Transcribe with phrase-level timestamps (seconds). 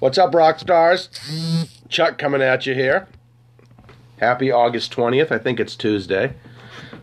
[0.00, 1.10] What's up, rock stars?
[1.90, 3.06] Chuck coming at you here.
[4.18, 5.30] Happy August 20th.
[5.30, 6.32] I think it's Tuesday.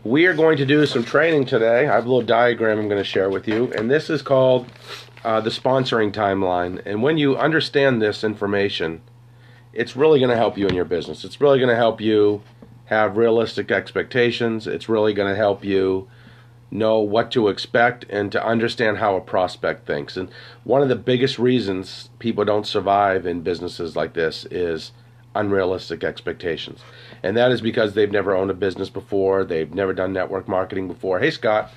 [0.02, 1.86] We are going to do some training today.
[1.86, 4.66] I have a little diagram I'm going to share with you, and this is called
[5.22, 6.82] uh, the sponsoring timeline.
[6.84, 9.02] And when you understand this information,
[9.72, 11.24] it's really going to help you in your business.
[11.24, 12.42] It's really going to help you
[12.86, 14.66] have realistic expectations.
[14.66, 16.08] It's really going to help you
[16.70, 20.16] know what to expect and to understand how a prospect thinks.
[20.16, 20.30] And
[20.64, 24.92] one of the biggest reasons people don't survive in businesses like this is
[25.34, 26.80] unrealistic expectations.
[27.22, 30.88] And that is because they've never owned a business before, they've never done network marketing
[30.88, 31.20] before.
[31.20, 31.72] Hey, Scott.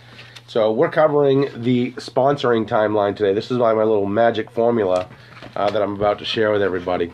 [0.47, 3.33] So, we're covering the sponsoring timeline today.
[3.33, 5.07] This is my, my little magic formula
[5.55, 7.13] uh, that I'm about to share with everybody.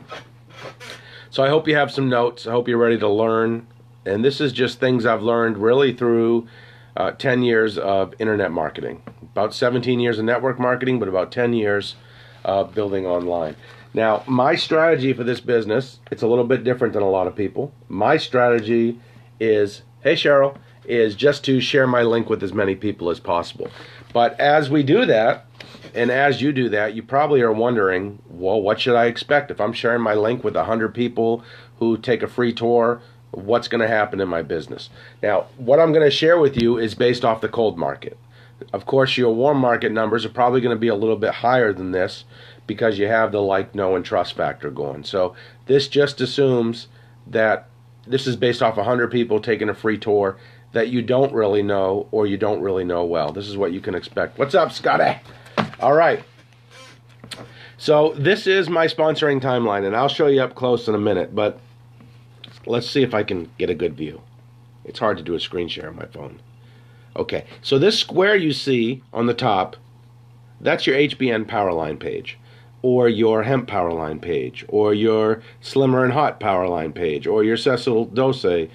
[1.29, 2.47] So, I hope you have some notes.
[2.47, 3.67] I hope you're ready to learn.
[4.07, 6.47] And this is just things I've learned really through
[6.97, 11.53] uh, 10 years of internet marketing, about 17 years of network marketing, but about 10
[11.53, 11.95] years
[12.43, 13.55] of building online.
[13.93, 17.35] Now, my strategy for this business, it's a little bit different than a lot of
[17.35, 17.71] people.
[17.87, 18.99] My strategy
[19.39, 23.69] is, hey Cheryl, is just to share my link with as many people as possible.
[24.11, 25.45] But as we do that,
[25.93, 29.61] and as you do that, you probably are wondering, well, what should I expect if
[29.61, 31.43] I'm sharing my link with 100 people
[31.77, 34.89] who take a free tour what's going to happen in my business.
[35.21, 38.17] Now, what I'm going to share with you is based off the cold market.
[38.73, 41.73] Of course, your warm market numbers are probably going to be a little bit higher
[41.73, 42.23] than this
[42.65, 45.03] because you have the like, know, and trust factor going.
[45.03, 45.35] So
[45.67, 46.87] this just assumes
[47.27, 47.69] that
[48.05, 50.37] this is based off 100 people taking a free tour
[50.71, 53.31] that you don't really know or you don't really know well.
[53.31, 54.37] This is what you can expect.
[54.37, 55.19] What's up, Scotty?
[55.79, 56.23] All right.
[57.77, 61.35] So this is my sponsoring timeline, and I'll show you up close in a minute,
[61.35, 61.59] but
[62.67, 64.21] Let's see if I can get a good view.
[64.83, 66.41] It's hard to do a screen share on my phone.
[67.15, 69.75] Okay, so this square you see on the top,
[70.61, 72.37] that's your HBN Powerline page,
[72.81, 78.05] or your Hemp Powerline page, or your Slimmer and Hot Powerline page, or your Cecil
[78.05, 78.67] Dose uh,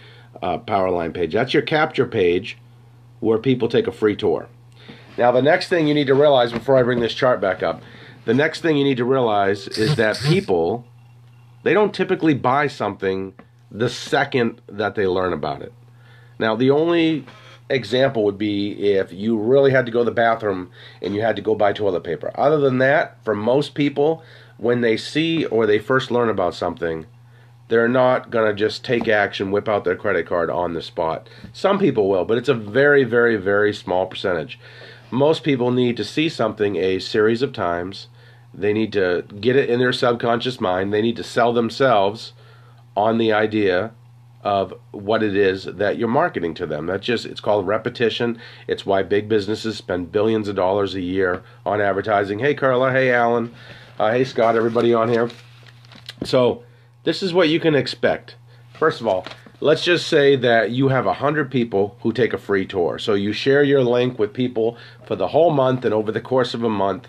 [0.42, 1.32] Powerline page.
[1.32, 2.58] That's your capture page
[3.20, 4.48] where people take a free tour.
[5.16, 7.82] Now, the next thing you need to realize before I bring this chart back up,
[8.24, 10.84] the next thing you need to realize is that people,
[11.62, 13.34] they don't typically buy something
[13.72, 15.72] the second that they learn about it.
[16.38, 17.24] Now, the only
[17.70, 21.36] example would be if you really had to go to the bathroom and you had
[21.36, 22.30] to go buy toilet paper.
[22.34, 24.22] Other than that, for most people,
[24.58, 27.06] when they see or they first learn about something,
[27.68, 31.28] they're not going to just take action, whip out their credit card on the spot.
[31.54, 34.58] Some people will, but it's a very, very, very small percentage.
[35.10, 38.08] Most people need to see something a series of times.
[38.52, 40.92] They need to get it in their subconscious mind.
[40.92, 42.34] They need to sell themselves
[42.96, 43.92] on the idea
[44.42, 46.86] of what it is that you're marketing to them.
[46.86, 48.40] That's just it's called repetition.
[48.66, 52.40] It's why big businesses spend billions of dollars a year on advertising.
[52.40, 53.54] Hey Carla, hey Alan,
[53.98, 55.30] uh, hey Scott, everybody on here.
[56.24, 56.64] So
[57.04, 58.36] this is what you can expect.
[58.74, 59.24] First of all,
[59.60, 62.98] let's just say that you have a hundred people who take a free tour.
[62.98, 64.76] So you share your link with people
[65.06, 67.08] for the whole month, and over the course of a month,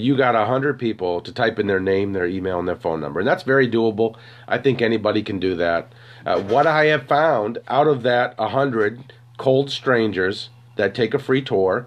[0.00, 3.20] you got 100 people to type in their name, their email, and their phone number.
[3.20, 4.16] And that's very doable.
[4.48, 5.92] I think anybody can do that.
[6.24, 11.42] Uh, what I have found out of that 100 cold strangers that take a free
[11.42, 11.86] tour,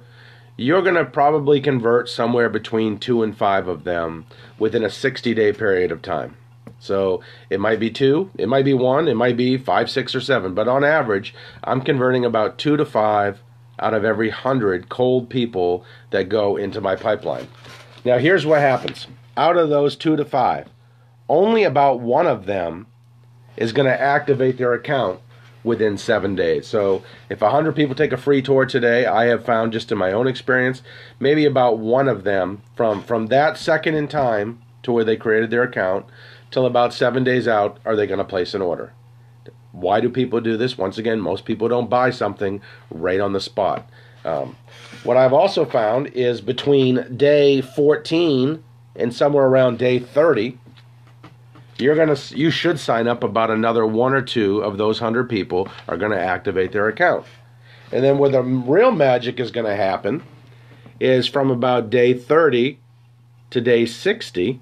[0.58, 4.26] you're going to probably convert somewhere between two and five of them
[4.60, 6.38] within a 60 day period of time.
[6.80, 10.20] So it might be two, it might be one, it might be five, six, or
[10.20, 10.54] seven.
[10.54, 13.42] But on average, I'm converting about two to five
[13.80, 17.48] out of every hundred cold people that go into my pipeline.
[18.06, 20.70] Now, here's what happens out of those two to five,
[21.30, 22.88] only about one of them
[23.56, 25.20] is going to activate their account
[25.64, 26.68] within seven days.
[26.68, 30.12] So, if 100 people take a free tour today, I have found just in my
[30.12, 30.82] own experience,
[31.20, 35.50] maybe about one of them from, from that second in time to where they created
[35.50, 36.06] their account
[36.52, 38.92] till about seven days out are they going to place an order.
[39.72, 40.78] Why do people do this?
[40.78, 42.62] Once again, most people don't buy something
[42.92, 43.90] right on the spot.
[44.26, 44.56] Um,
[45.04, 48.64] what I've also found is between day 14
[48.96, 50.58] and somewhere around day 30,
[51.78, 55.68] you're gonna you should sign up about another one or two of those hundred people
[55.88, 57.26] are gonna activate their account.
[57.92, 60.24] And then where the real magic is gonna happen
[61.00, 62.80] is from about day 30
[63.50, 64.62] to day 60,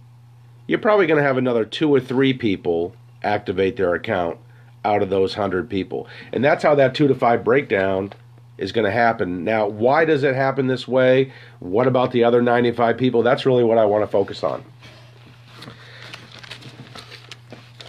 [0.68, 4.38] you're probably gonna have another two or three people activate their account
[4.84, 6.08] out of those hundred people.
[6.34, 8.14] And that's how that two to five breakdown
[8.62, 9.44] is going to happen.
[9.44, 11.34] Now, why does it happen this way?
[11.60, 13.24] What about the other 95 people?
[13.24, 14.64] That's really what I want to focus on.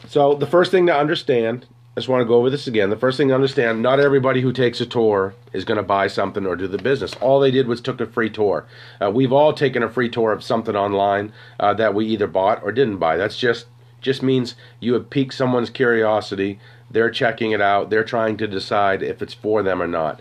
[0.09, 2.89] So, the first thing to understand I just want to go over this again.
[2.89, 6.07] The first thing to understand not everybody who takes a tour is going to buy
[6.07, 7.13] something or do the business.
[7.17, 8.67] All they did was took a free tour.
[8.99, 12.63] Uh, we've all taken a free tour of something online uh, that we either bought
[12.63, 13.19] or didn't buy.
[13.19, 13.67] That's just
[14.01, 16.59] just means you have piqued someone's curiosity.
[16.91, 17.91] They're checking it out.
[17.91, 20.19] They're trying to decide if it's for them or not.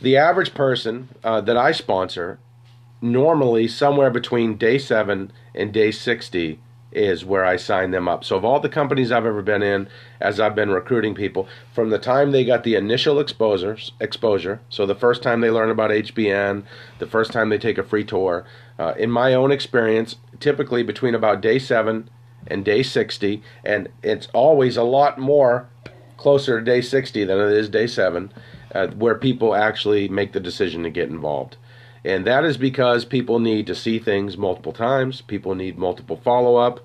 [0.00, 2.38] The average person uh, that I sponsor,
[3.02, 6.58] normally somewhere between day seven and day 60,
[6.92, 8.24] is where I sign them up.
[8.24, 9.88] So, of all the companies I've ever been in,
[10.20, 14.86] as I've been recruiting people, from the time they got the initial exposure, exposure, so
[14.86, 16.64] the first time they learn about HBN,
[16.98, 18.44] the first time they take a free tour,
[18.78, 22.08] uh, in my own experience, typically between about day seven
[22.46, 25.68] and day 60, and it's always a lot more
[26.16, 28.32] closer to day 60 than it is day seven,
[28.74, 31.56] uh, where people actually make the decision to get involved.
[32.04, 35.20] And that is because people need to see things multiple times.
[35.20, 36.80] People need multiple follow up.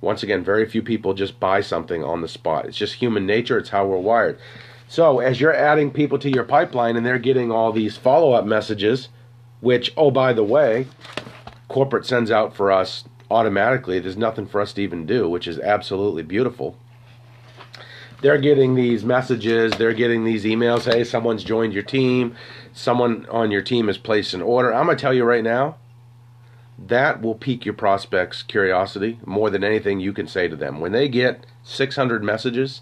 [0.00, 2.66] Once again, very few people just buy something on the spot.
[2.66, 4.38] It's just human nature, it's how we're wired.
[4.88, 8.44] So, as you're adding people to your pipeline and they're getting all these follow up
[8.44, 9.08] messages,
[9.60, 10.86] which, oh, by the way,
[11.68, 15.58] corporate sends out for us automatically, there's nothing for us to even do, which is
[15.60, 16.76] absolutely beautiful
[18.20, 20.92] they're getting these messages, they're getting these emails.
[20.92, 22.34] Hey, someone's joined your team,
[22.72, 24.72] someone on your team has placed an order.
[24.72, 25.76] I'm going to tell you right now,
[26.78, 30.80] that will pique your prospects' curiosity more than anything you can say to them.
[30.80, 32.80] When they get 600 messages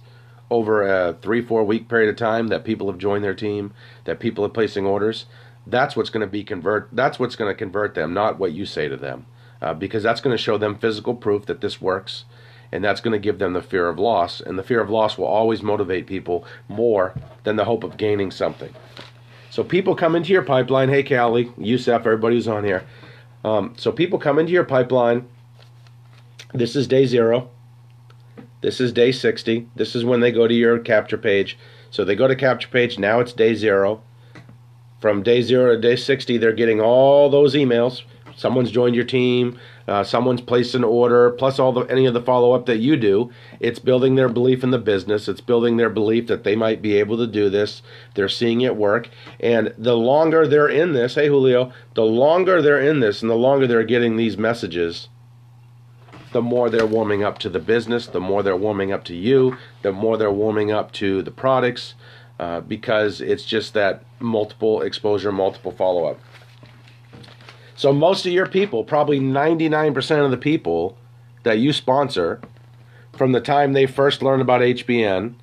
[0.51, 3.73] over a three, four week period of time that people have joined their team,
[4.05, 5.27] that people are placing orders,
[5.67, 6.89] that's what's going to be convert.
[6.93, 9.27] That's what's going to convert them, not what you say to them,
[9.61, 12.25] uh, because that's going to show them physical proof that this works
[12.73, 14.41] and that's going to give them the fear of loss.
[14.41, 18.31] And the fear of loss will always motivate people more than the hope of gaining
[18.31, 18.75] something.
[19.51, 20.89] So people come into your pipeline.
[20.89, 22.85] Hey, Callie, Yusef, everybody who's on here.
[23.45, 25.27] Um, so people come into your pipeline.
[26.53, 27.51] This is day zero.
[28.61, 29.69] This is day 60.
[29.77, 31.57] This is when they go to your capture page.
[31.91, 32.99] So they go to capture page.
[32.99, 34.03] Now it's day zero.
[35.01, 38.03] From day zero to day 60, they're getting all those emails.
[38.39, 39.59] Someone's joined your team
[39.89, 42.95] uh, someone's placed an order, plus all the any of the follow up that you
[42.95, 43.31] do.
[43.59, 45.29] It's building their belief in the business.
[45.29, 47.81] It's building their belief that they might be able to do this.
[48.15, 49.09] They're seeing it work,
[49.41, 53.35] and the longer they're in this, hey Julio, the longer they're in this, and the
[53.35, 55.09] longer they're getting these messages,
[56.33, 59.57] the more they're warming up to the business, the more they're warming up to you,
[59.81, 61.95] the more they're warming up to the products,
[62.39, 66.21] uh, because it's just that multiple exposure, multiple follow up.
[67.79, 70.99] So most of your people, probably 99% of the people
[71.45, 72.41] that you sponsor,
[73.17, 75.35] from the time they first learn about HBN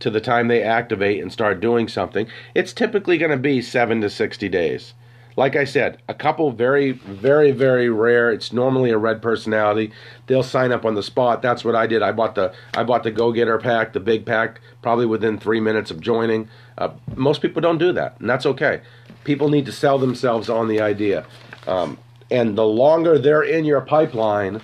[0.00, 2.26] to the time they activate and start doing something,
[2.56, 4.94] it's typically going to be 7 to 60 days.
[5.36, 8.32] Like I said, a couple very, very, very rare.
[8.32, 9.92] It's normally a red personality.
[10.26, 11.40] They'll sign up on the spot.
[11.40, 12.02] That's what I did.
[12.02, 15.60] I bought the I bought the Go Getter pack, the big pack, probably within three
[15.60, 16.48] minutes of joining.
[16.76, 18.80] Uh, most people don't do that, and that's okay.
[19.22, 21.24] People need to sell themselves on the idea.
[21.70, 21.98] Um,
[22.30, 24.60] and the longer they're in your pipeline,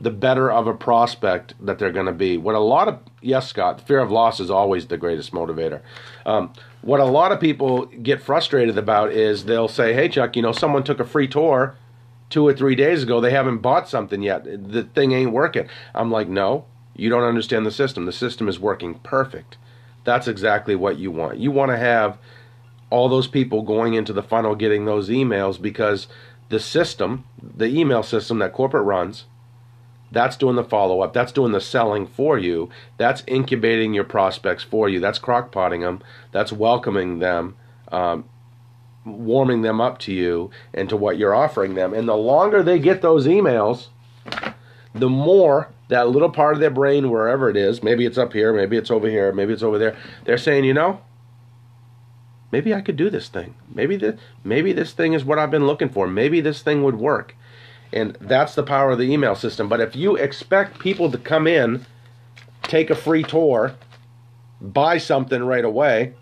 [0.00, 2.38] the better of a prospect that they're going to be.
[2.38, 5.80] What a lot of yes, Scott, fear of loss is always the greatest motivator.
[6.24, 6.52] Um,
[6.82, 10.52] what a lot of people get frustrated about is they'll say, "Hey, Chuck, you know,
[10.52, 11.76] someone took a free tour
[12.30, 13.20] two or three days ago.
[13.20, 14.44] They haven't bought something yet.
[14.44, 18.06] The thing ain't working." I'm like, "No, you don't understand the system.
[18.06, 19.56] The system is working perfect.
[20.04, 21.38] That's exactly what you want.
[21.38, 22.18] You want to have."
[22.90, 26.08] all those people going into the funnel getting those emails because
[26.48, 29.24] the system, the email system that corporate runs,
[30.10, 31.12] that's doing the follow up.
[31.12, 32.70] That's doing the selling for you.
[32.96, 35.00] That's incubating your prospects for you.
[35.00, 36.02] That's crockpotting them.
[36.32, 37.56] That's welcoming them,
[37.92, 38.24] um,
[39.04, 41.92] warming them up to you and to what you're offering them.
[41.92, 43.88] And the longer they get those emails,
[44.94, 48.52] the more that little part of their brain, wherever it is, maybe it's up here,
[48.52, 51.00] maybe it's over here, maybe it's over there, they're saying, you know,
[52.50, 53.54] maybe I could do this thing.
[53.72, 56.06] Maybe the maybe this thing is what I've been looking for.
[56.06, 57.34] Maybe this thing would work.
[57.92, 59.68] And that's the power of the email system.
[59.68, 61.86] But if you expect people to come in,
[62.62, 63.74] take a free tour,
[64.60, 66.12] buy something right away,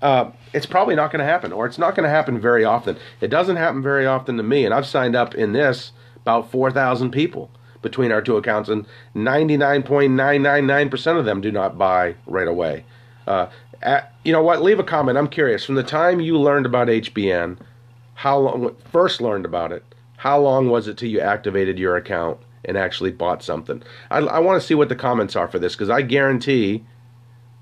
[0.00, 2.96] uh, it's probably not going to happen, or it's not going to happen very often.
[3.20, 7.10] It doesn't happen very often to me, and I've signed up in this about 4,000
[7.10, 7.50] people
[7.82, 12.84] between our two accounts, and 99.999% of them do not buy right away.
[13.26, 13.46] Uh,
[13.82, 14.62] at, you know what?
[14.62, 15.18] Leave a comment.
[15.18, 15.64] I'm curious.
[15.64, 17.58] From the time you learned about HBN,
[18.14, 19.84] how long first learned about it?
[20.18, 23.82] How long was it till you activated your account and actually bought something?
[24.10, 26.84] I, I want to see what the comments are for this because I guarantee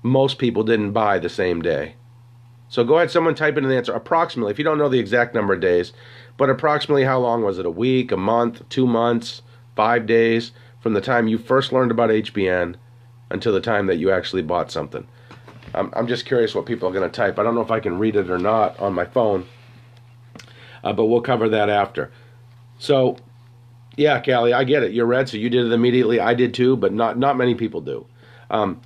[0.03, 1.95] most people didn't buy the same day.
[2.69, 3.93] So go ahead, someone type in an answer.
[3.93, 5.91] Approximately, if you don't know the exact number of days,
[6.37, 7.65] but approximately how long was it?
[7.65, 9.41] A week, a month, two months,
[9.75, 12.75] five days from the time you first learned about HBN
[13.29, 15.07] until the time that you actually bought something.
[15.73, 17.39] I'm, I'm just curious what people are going to type.
[17.39, 19.45] I don't know if I can read it or not on my phone,
[20.83, 22.11] uh, but we'll cover that after.
[22.79, 23.17] So,
[23.95, 24.91] yeah, Callie, I get it.
[24.91, 26.19] You're red, so you did it immediately.
[26.19, 28.05] I did too, but not not many people do.
[28.49, 28.81] Um,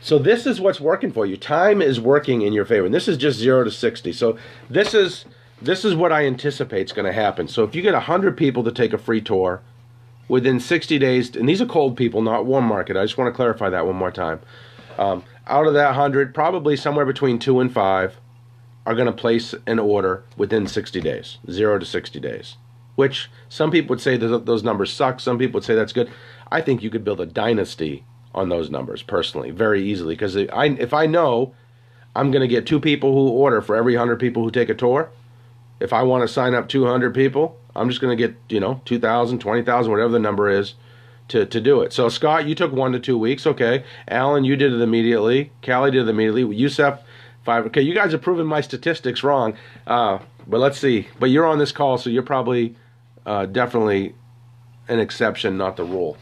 [0.00, 1.36] so this is what's working for you.
[1.36, 4.12] Time is working in your favor, and this is just zero to sixty.
[4.12, 5.26] So this is
[5.62, 7.48] this is what I anticipate is going to happen.
[7.48, 9.62] So if you get hundred people to take a free tour
[10.28, 12.96] within sixty days, and these are cold people, not warm market.
[12.96, 14.40] I just want to clarify that one more time.
[14.98, 18.18] Um, out of that hundred, probably somewhere between two and five
[18.86, 22.56] are going to place an order within sixty days, zero to sixty days
[23.00, 25.20] which some people would say that those numbers suck.
[25.20, 26.10] Some people would say that's good.
[26.52, 28.04] I think you could build a dynasty
[28.34, 30.14] on those numbers personally, very easily.
[30.14, 31.54] Because if I, if I know
[32.14, 34.74] I'm going to get two people who order for every 100 people who take a
[34.74, 35.08] tour,
[35.80, 38.82] if I want to sign up 200 people, I'm just going to get, you know,
[38.84, 40.74] 2,000, 20,000, whatever the number is
[41.30, 41.92] to, to do it.
[41.92, 43.46] So, Scott, you took one to two weeks.
[43.46, 43.84] Okay.
[44.06, 45.50] Alan, you did it immediately.
[45.64, 46.54] Callie did it immediately.
[46.54, 47.00] Yusef,
[47.44, 47.66] five.
[47.66, 47.82] Okay.
[47.82, 49.56] You guys have proven my statistics wrong.
[49.86, 51.08] Uh, but let's see.
[51.18, 52.76] But you're on this call, so you're probably
[53.24, 54.14] uh, definitely
[54.88, 56.16] an exception, not the rule.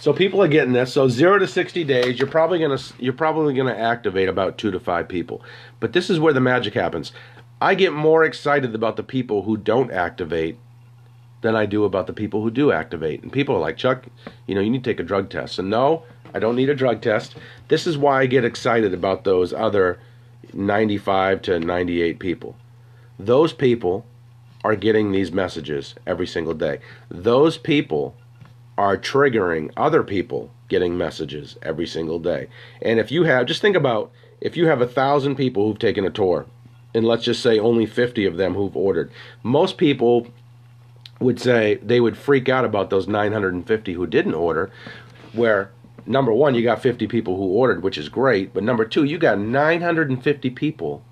[0.00, 0.92] So people are getting this.
[0.92, 4.78] So zero to sixty days, you're probably gonna you're probably gonna activate about two to
[4.78, 5.42] five people.
[5.80, 7.12] But this is where the magic happens.
[7.60, 10.56] I get more excited about the people who don't activate
[11.40, 13.22] than I do about the people who do activate.
[13.22, 14.04] And people are like, Chuck,
[14.46, 15.58] you know, you need to take a drug test.
[15.58, 16.04] And no,
[16.34, 17.36] I don't need a drug test.
[17.68, 20.00] This is why I get excited about those other
[20.52, 22.56] 95 to 98 people.
[23.18, 24.06] Those people
[24.64, 26.80] are getting these messages every single day.
[27.10, 28.16] Those people
[28.76, 32.48] are triggering other people getting messages every single day.
[32.82, 36.04] And if you have, just think about if you have a thousand people who've taken
[36.04, 36.46] a tour,
[36.94, 39.10] and let's just say only 50 of them who've ordered,
[39.42, 40.28] most people
[41.20, 44.70] would say they would freak out about those 950 who didn't order,
[45.32, 45.70] where
[46.06, 49.18] number one, you got 50 people who ordered, which is great, but number two, you
[49.18, 51.02] got 950 people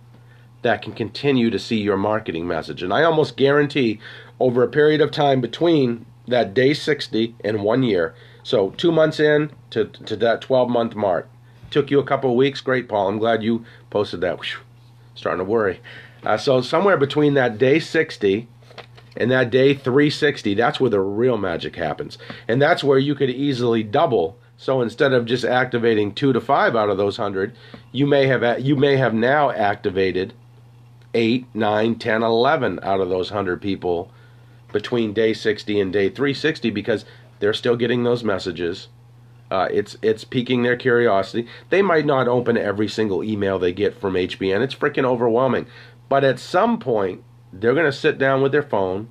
[0.63, 2.83] that can continue to see your marketing message.
[2.83, 4.01] And I almost guarantee
[4.41, 9.21] over a period of time between that day 60 and one year, so two months
[9.21, 11.29] in to, to that 12 month mark,
[11.71, 12.61] took you a couple of weeks.
[12.61, 13.09] Great, Paul.
[13.09, 14.39] I'm glad you posted that.
[14.39, 14.61] Whew,
[15.15, 15.81] starting to worry.
[16.25, 18.49] Uh, so somewhere between that day 60
[19.19, 22.19] and that day 360, that's where the real magic happens.
[22.49, 24.39] And that's where you could easily double.
[24.57, 27.57] So instead of just activating two to five out of those hundred,
[27.93, 30.33] you may have you may have now activated
[31.15, 34.11] 8, 9, 10, 11 out of those 100 people
[34.73, 37.05] between day 60 and day 360 because
[37.39, 38.89] they're still getting those messages.
[39.51, 41.47] Uh, it's it's piquing their curiosity.
[41.71, 44.61] They might not open every single email they get from HBN.
[44.61, 45.67] It's freaking overwhelming.
[46.09, 47.23] But at some point,
[47.61, 49.09] they're going to sit down with their phone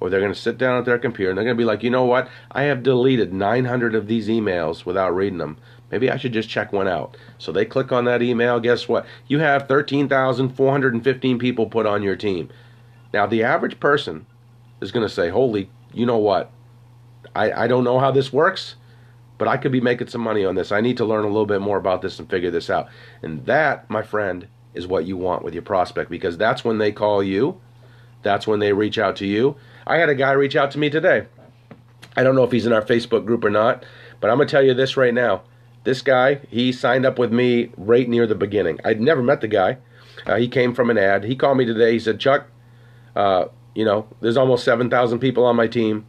[0.00, 1.82] or they're going to sit down at their computer and they're going to be like,
[1.82, 2.28] you know what?
[2.50, 5.56] I have deleted 900 of these emails without reading them.
[5.90, 7.16] Maybe I should just check one out.
[7.38, 8.58] So they click on that email.
[8.58, 9.06] Guess what?
[9.28, 12.50] You have 13,415 people put on your team.
[13.12, 14.26] Now, the average person
[14.80, 16.50] is going to say, Holy, you know what?
[17.34, 18.74] I, I don't know how this works,
[19.38, 20.72] but I could be making some money on this.
[20.72, 22.88] I need to learn a little bit more about this and figure this out.
[23.22, 26.92] And that, my friend, is what you want with your prospect because that's when they
[26.92, 27.60] call you.
[28.24, 29.54] That's when they reach out to you.
[29.86, 31.26] I had a guy reach out to me today.
[32.16, 33.84] I don't know if he's in our Facebook group or not,
[34.20, 35.42] but I'm going to tell you this right now.
[35.84, 38.80] This guy, he signed up with me right near the beginning.
[38.84, 39.78] I'd never met the guy.
[40.26, 41.24] Uh, he came from an ad.
[41.24, 41.92] He called me today.
[41.92, 42.46] He said, Chuck,
[43.14, 46.06] uh, you know, there's almost 7,000 people on my team.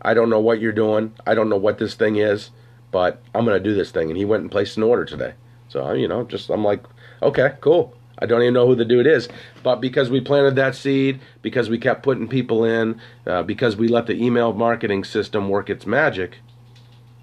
[0.00, 1.12] I don't know what you're doing.
[1.26, 2.50] I don't know what this thing is,
[2.90, 4.08] but I'm going to do this thing.
[4.08, 5.34] And he went and placed an order today.
[5.68, 6.82] So, you know, just, I'm like,
[7.22, 7.94] okay, cool.
[8.20, 9.28] I don't even know who the dude is.
[9.62, 13.88] But because we planted that seed, because we kept putting people in, uh, because we
[13.88, 16.38] let the email marketing system work its magic,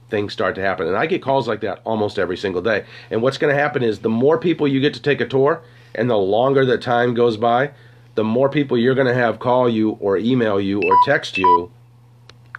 [0.09, 0.87] things start to happen.
[0.87, 2.85] And I get calls like that almost every single day.
[3.11, 5.61] And what's going to happen is the more people you get to take a tour
[5.95, 7.71] and the longer the time goes by,
[8.15, 11.71] the more people you're going to have call you or email you or text you.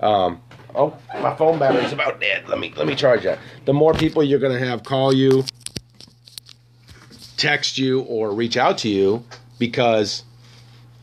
[0.01, 0.41] Um,
[0.75, 2.49] oh, my phone battery's about dead.
[2.49, 3.39] Let me let me charge that.
[3.65, 5.45] The more people you're going to have call you,
[7.39, 9.25] text you or reach out to you
[9.59, 10.25] because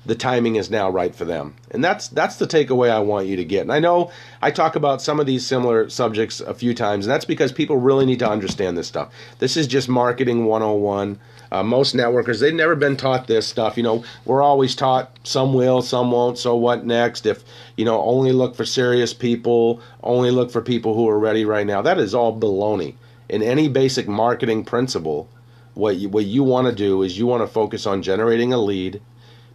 [0.05, 1.55] the timing is now right for them.
[1.71, 3.61] And that's that's the takeaway I want you to get.
[3.61, 4.11] And I know
[4.41, 7.77] I talk about some of these similar subjects a few times, and that's because people
[7.77, 9.11] really need to understand this stuff.
[9.39, 11.19] This is just marketing 101.
[11.51, 13.77] Uh, most networkers, they've never been taught this stuff.
[13.77, 16.37] You know, we're always taught some will, some won't.
[16.37, 17.25] So what next?
[17.25, 17.43] If,
[17.77, 21.65] you know, only look for serious people, only look for people who are ready right
[21.65, 21.81] now.
[21.81, 22.95] That is all baloney.
[23.29, 25.29] In any basic marketing principle,
[25.75, 28.57] what you, what you want to do is you want to focus on generating a
[28.57, 29.01] lead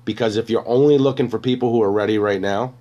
[0.05, 2.75] because if you're only looking for people who are ready right now,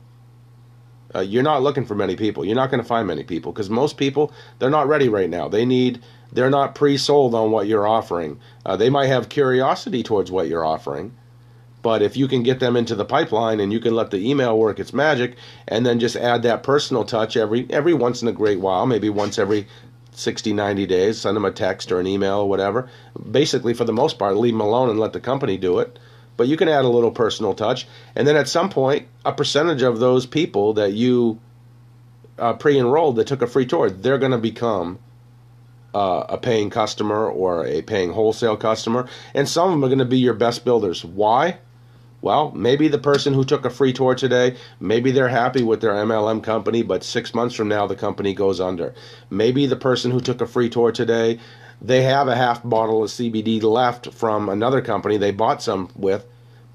[1.15, 2.45] uh, you're not looking for many people.
[2.45, 5.47] You're not going to find many people because most people they're not ready right now.
[5.47, 8.39] They need they're not pre-sold on what you're offering.
[8.65, 11.15] Uh, they might have curiosity towards what you're offering,
[11.81, 14.57] but if you can get them into the pipeline and you can let the email
[14.57, 15.35] work its magic,
[15.67, 19.09] and then just add that personal touch every every once in a great while, maybe
[19.09, 19.65] once every
[20.19, 22.89] 60, 90 days, send them a text or an email or whatever.
[23.31, 25.97] Basically, for the most part, leave them alone and let the company do it.
[26.37, 27.85] But you can add a little personal touch,
[28.15, 31.39] and then at some point, a percentage of those people that you
[32.37, 34.99] uh, pre-enrolled that took a free tour, they're going to become
[35.93, 39.99] uh, a paying customer or a paying wholesale customer, and some of them are going
[39.99, 41.03] to be your best builders.
[41.03, 41.57] Why?
[42.21, 45.93] Well, maybe the person who took a free tour today, maybe they're happy with their
[45.93, 48.93] MLM company, but six months from now the company goes under.
[49.29, 51.39] Maybe the person who took a free tour today,
[51.81, 56.25] they have a half bottle of CBD left from another company they bought some with,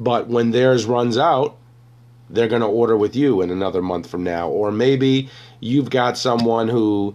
[0.01, 1.57] but when theirs runs out,
[2.31, 4.49] they're going to order with you in another month from now.
[4.49, 5.29] Or maybe
[5.61, 7.15] you've got someone who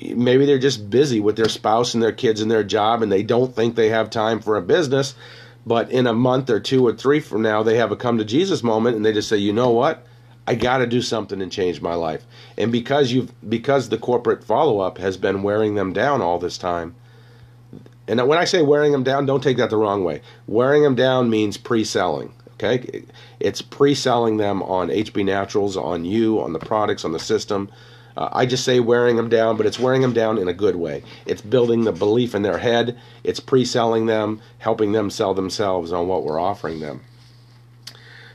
[0.00, 3.22] maybe they're just busy with their spouse and their kids and their job and they
[3.22, 5.14] don't think they have time for a business
[5.66, 8.24] but in a month or two or three from now they have a come to
[8.24, 10.06] jesus moment and they just say you know what?
[10.46, 12.26] I got to do something and change my life.
[12.58, 16.94] And because you've because the corporate follow-up has been wearing them down all this time
[18.06, 20.20] and when i say wearing them down don't take that the wrong way.
[20.46, 23.04] Wearing them down means pre-selling okay?
[23.40, 27.70] It's pre-selling them on hb naturals on you on the products on the system
[28.16, 30.76] uh, I just say wearing them down, but it's wearing them down in a good
[30.76, 31.02] way.
[31.26, 35.92] It's building the belief in their head, it's pre selling them, helping them sell themselves
[35.92, 37.00] on what we're offering them.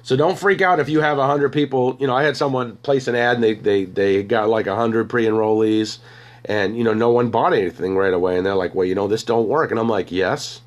[0.02, 1.96] So don't freak out if you have 100 people.
[2.00, 5.10] You know, I had someone place an ad and they, they, they got like 100
[5.10, 6.00] pre enrollees
[6.46, 8.38] and, you know, no one bought anything right away.
[8.38, 9.72] And they're like, well, you know, this don't work.
[9.72, 10.62] And I'm like, yes,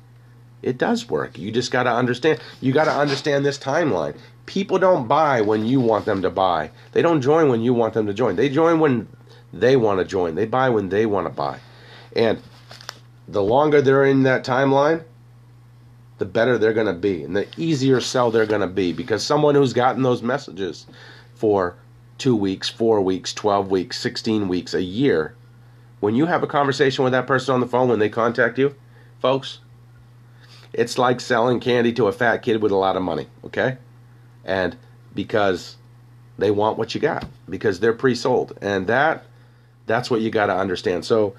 [0.61, 1.37] it does work.
[1.37, 2.39] You just got to understand.
[2.61, 6.71] You got to understand this timeline people don't buy when you want them to buy.
[6.91, 8.35] They don't join when you want them to join.
[8.35, 9.07] They join when
[9.51, 10.35] they want to join.
[10.35, 11.59] They buy when they want to buy.
[12.15, 12.41] And
[13.27, 15.03] the longer they're in that timeline,
[16.17, 19.25] the better they're going to be and the easier sell they're going to be because
[19.25, 20.85] someone who's gotten those messages
[21.33, 21.75] for
[22.19, 25.35] 2 weeks, 4 weeks, 12 weeks, 16 weeks, a year,
[25.99, 28.75] when you have a conversation with that person on the phone when they contact you,
[29.19, 29.59] folks,
[30.71, 33.77] it's like selling candy to a fat kid with a lot of money, okay?
[34.43, 34.75] And
[35.15, 35.75] because
[36.37, 38.57] they want what you got because they're pre-sold.
[38.61, 39.25] And that
[39.85, 41.05] that's what you got to understand.
[41.05, 41.35] So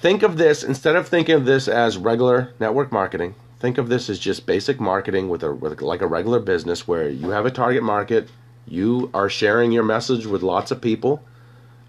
[0.00, 4.08] think of this instead of thinking of this as regular network marketing think of this
[4.08, 7.50] as just basic marketing with a with like a regular business where you have a
[7.50, 8.28] target market
[8.66, 11.22] you are sharing your message with lots of people.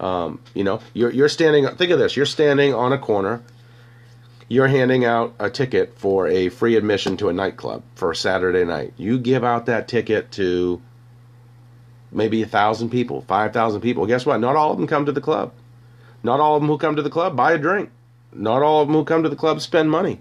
[0.00, 3.42] Um, you know you're, you're standing think of this you're standing on a corner
[4.52, 8.92] you're handing out a ticket for a free admission to a nightclub for Saturday night.
[8.98, 10.78] You give out that ticket to
[12.10, 14.04] maybe a thousand people, five thousand people.
[14.04, 14.40] Guess what?
[14.40, 15.54] Not all of them come to the club.
[16.22, 17.88] Not all of them who come to the club buy a drink.
[18.30, 20.20] Not all of them who come to the club spend money.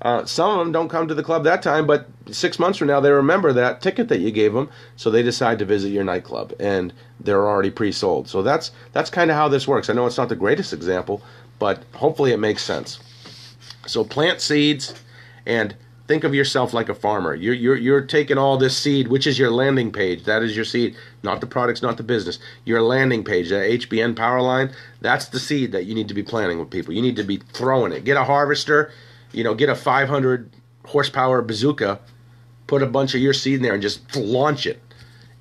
[0.00, 2.86] Uh, some of them don't come to the club that time, but six months from
[2.86, 6.04] now they remember that ticket that you gave them, so they decide to visit your
[6.04, 8.28] nightclub, and they're already pre-sold.
[8.28, 9.90] So that's that's kind of how this works.
[9.90, 11.22] I know it's not the greatest example,
[11.58, 13.00] but hopefully it makes sense.
[13.86, 14.94] So plant seeds
[15.46, 15.74] and
[16.06, 17.34] think of yourself like a farmer.
[17.34, 20.24] You're, you're, you're taking all this seed, which is your landing page.
[20.24, 22.38] That is your seed, not the products, not the business.
[22.64, 24.70] Your landing page, that HBN power line,
[25.00, 26.92] that's the seed that you need to be planting with people.
[26.92, 28.04] You need to be throwing it.
[28.04, 28.92] Get a harvester,
[29.32, 30.50] you know, get a 500
[30.86, 32.00] horsepower bazooka,
[32.66, 34.80] put a bunch of your seed in there and just launch it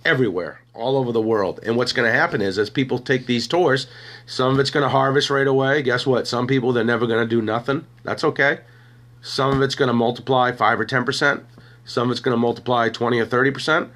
[0.06, 1.60] everywhere, all over the world.
[1.64, 3.88] And what's going to happen is, as people take these tours,
[4.26, 5.82] some of it's going to harvest right away.
[5.82, 6.28] Guess what?
[6.28, 7.86] Some people, they're never going to do nothing.
[8.04, 8.60] That's okay.
[9.22, 11.44] Some of it's going to multiply 5 or 10%.
[11.86, 13.90] Some of it's going to multiply 20 or 30%.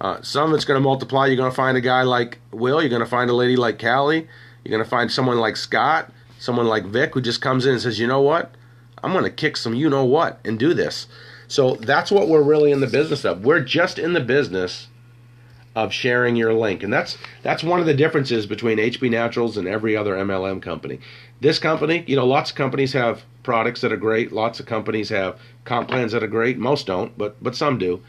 [0.00, 1.26] Uh, some of it's going to multiply.
[1.26, 2.80] You're going to find a guy like Will.
[2.80, 4.28] You're going to find a lady like Callie.
[4.64, 7.82] You're going to find someone like Scott, someone like Vic, who just comes in and
[7.82, 8.54] says, you know what?
[9.02, 11.06] I'm going to kick some you know what and do this.
[11.48, 13.44] So that's what we're really in the business of.
[13.44, 14.88] We're just in the business
[15.78, 16.82] of sharing your link.
[16.82, 20.98] And that's that's one of the differences between HB Naturals and every other MLM company.
[21.40, 24.32] This company, you know, lots of companies have products that are great.
[24.32, 26.58] Lots of companies have comp plans that are great.
[26.58, 28.02] Most don't, but but some do.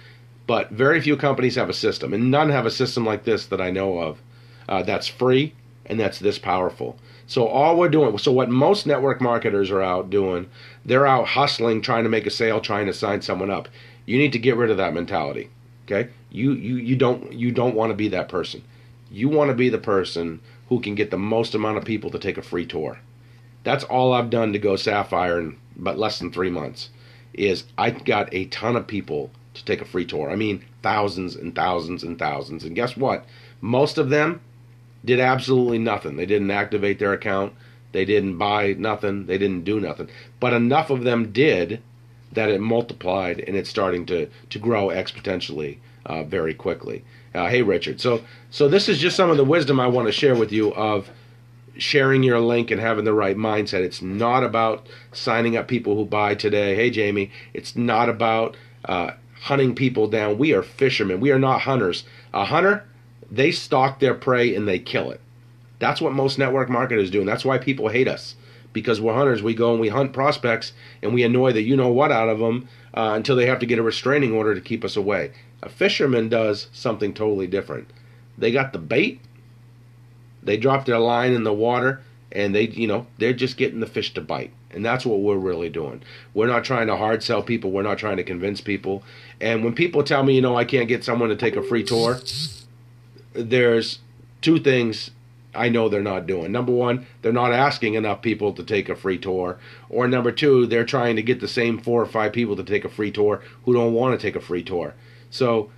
[0.48, 3.62] But very few companies have a system, and none have a system like this that
[3.62, 4.20] I know of.
[4.68, 5.54] Uh, that's free
[5.86, 6.98] and that's this powerful.
[7.28, 10.50] So all we're doing, so what most network marketers are out doing,
[10.86, 13.68] they're out hustling, trying to make a sale, trying to sign someone up.
[14.06, 15.50] You need to get rid of that mentality.
[15.90, 16.10] Okay?
[16.30, 18.64] You you you don't you don't want to be that person.
[19.12, 22.20] You want to be the person who can get the most amount of people to
[22.20, 23.00] take a free tour.
[23.64, 26.90] That's all I've done to go Sapphire in but less than 3 months.
[27.34, 30.30] Is I got a ton of people to take a free tour.
[30.30, 32.64] I mean, thousands and thousands and thousands.
[32.64, 33.26] And guess what?
[33.62, 34.42] Most of them
[35.04, 36.16] did absolutely nothing.
[36.18, 37.54] They didn't activate their account.
[37.92, 39.26] They didn't buy nothing.
[39.26, 40.10] They didn't do nothing.
[40.40, 41.82] But enough of them did
[42.32, 47.04] that it multiplied and it's starting to, to grow exponentially uh, very quickly.
[47.34, 48.02] Uh, hey, Richard.
[48.02, 50.74] So, so this is just some of the wisdom I want to share with you
[50.74, 51.10] of
[51.78, 53.82] sharing your link and having the right mindset.
[53.82, 56.76] It's not about signing up people who buy today.
[56.76, 57.32] Hey, Jamie.
[57.54, 59.12] It's not about uh,
[59.42, 60.38] hunting people down.
[60.38, 61.20] We are fishermen.
[61.20, 62.04] We are not hunters.
[62.34, 62.86] A hunter,
[63.32, 65.22] they stalk their prey and they kill it.
[65.80, 68.36] That's what most network marketers do, and that's why people hate us.
[68.72, 71.90] Because we're hunters, we go and we hunt prospects and we annoy the you know
[71.90, 74.84] what out of them uh, until they have to get a restraining order to keep
[74.84, 75.32] us away.
[75.64, 77.90] A fisherman does something totally different.
[78.38, 79.22] They got the bait,
[80.42, 82.02] they drop their line in the water,
[82.32, 84.52] and they, you know, they're just getting the fish to bite.
[84.72, 86.02] And that's what we're really doing.
[86.34, 87.72] We're not trying to hard sell people.
[87.72, 89.04] We're not trying to convince people.
[89.42, 91.84] And when people tell me, you know, I can't get someone to take a free
[91.84, 92.20] tour,
[93.34, 94.00] there's
[94.42, 95.12] two things
[95.54, 96.52] I know they're not doing.
[96.52, 99.58] Number one, they're not asking enough people to take a free tour.
[99.90, 102.86] Or number two, they're trying to get the same four or five people to take
[102.86, 104.94] a free tour who don't want to take a free tour.
[105.32, 105.72] So,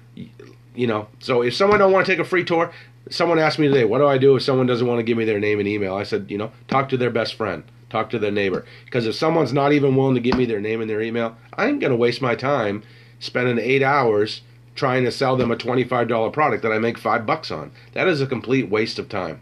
[0.75, 2.71] you know, so if someone don't want to take a free tour,
[3.10, 5.25] someone asked me today, what do I do if someone doesn't want to give me
[5.25, 5.95] their name and email?
[5.95, 8.65] I said, you know, talk to their best friend, talk to their neighbor.
[8.86, 11.67] Because if someone's not even willing to give me their name and their email, I
[11.67, 12.84] ain't going to waste my time
[13.19, 14.41] spending eight hours
[14.75, 17.71] trying to sell them a $25 product that I make five bucks on.
[17.93, 19.41] That is a complete waste of time.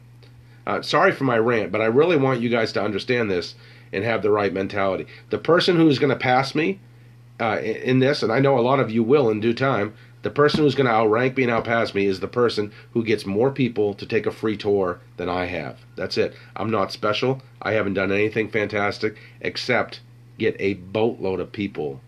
[0.69, 3.55] Uh, sorry for my rant, but I really want you guys to understand this
[3.91, 5.07] and have the right mentality.
[5.31, 6.79] The person who's going to pass me
[7.39, 10.29] uh, in this, and I know a lot of you will in due time, the
[10.29, 13.49] person who's going to outrank me and outpass me is the person who gets more
[13.49, 15.79] people to take a free tour than I have.
[15.95, 16.35] That's it.
[16.55, 17.41] I'm not special.
[17.63, 20.01] I haven't done anything fantastic except
[20.37, 21.99] get a boatload of people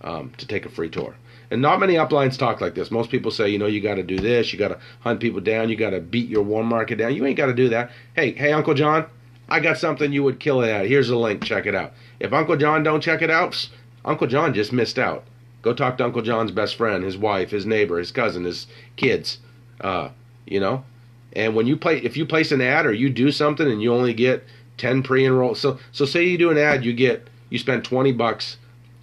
[0.00, 1.16] um, to take a free tour.
[1.50, 2.90] And not many uplines talk like this.
[2.90, 5.40] Most people say, you know, you got to do this, you got to hunt people
[5.40, 7.14] down, you got to beat your warm market down.
[7.14, 7.90] You ain't got to do that.
[8.14, 9.06] Hey, hey, Uncle John,
[9.48, 10.86] I got something you would kill it at.
[10.86, 11.42] Here's a link.
[11.42, 11.92] Check it out.
[12.20, 13.68] If Uncle John don't check it out,
[14.04, 15.24] Uncle John just missed out.
[15.62, 19.38] Go talk to Uncle John's best friend, his wife, his neighbor, his cousin, his kids.
[19.80, 20.10] Uh,
[20.46, 20.84] you know,
[21.32, 23.92] and when you play, if you place an ad or you do something and you
[23.92, 24.44] only get
[24.76, 28.56] ten pre-enroll, so so say you do an ad, you get you spend twenty bucks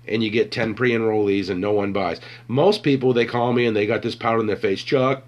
[0.07, 2.19] and you get 10 pre-enrollees and no one buys.
[2.47, 5.23] Most people they call me and they got this pout on their face, Chuck,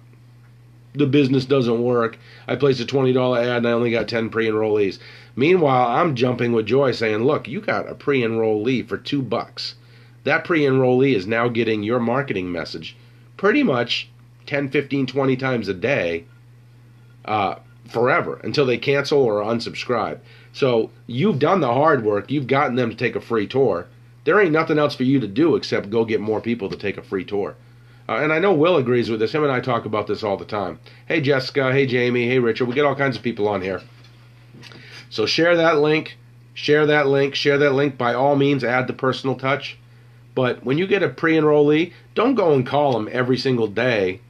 [0.94, 2.18] the business doesn't work.
[2.48, 4.98] I placed a $20 ad and I only got 10 pre-enrollees.
[5.36, 9.76] Meanwhile, I'm jumping with joy saying, "Look, you got a pre-enrollee for 2 bucks."
[10.24, 12.96] That pre-enrollee is now getting your marketing message
[13.36, 14.08] pretty much
[14.46, 16.24] 10, 15, 20 times a day
[17.24, 17.54] uh,
[17.88, 20.18] forever until they cancel or unsubscribe.
[20.52, 22.30] So you've done the hard work.
[22.30, 23.86] You've gotten them to take a free tour
[24.24, 26.96] there ain't nothing else for you to do except go get more people to take
[26.96, 27.56] a free tour.
[28.08, 29.32] Uh, and I know Will agrees with this.
[29.32, 30.80] Him and I talk about this all the time.
[31.06, 31.72] Hey, Jessica.
[31.72, 32.26] Hey, Jamie.
[32.26, 32.66] Hey, Richard.
[32.66, 33.80] We get all kinds of people on here.
[35.10, 36.18] So share that link.
[36.52, 37.34] Share that link.
[37.34, 37.96] Share that link.
[37.96, 39.78] By all means, add the personal touch.
[40.34, 44.20] But when you get a pre-enrollee, don't go and call them every single day.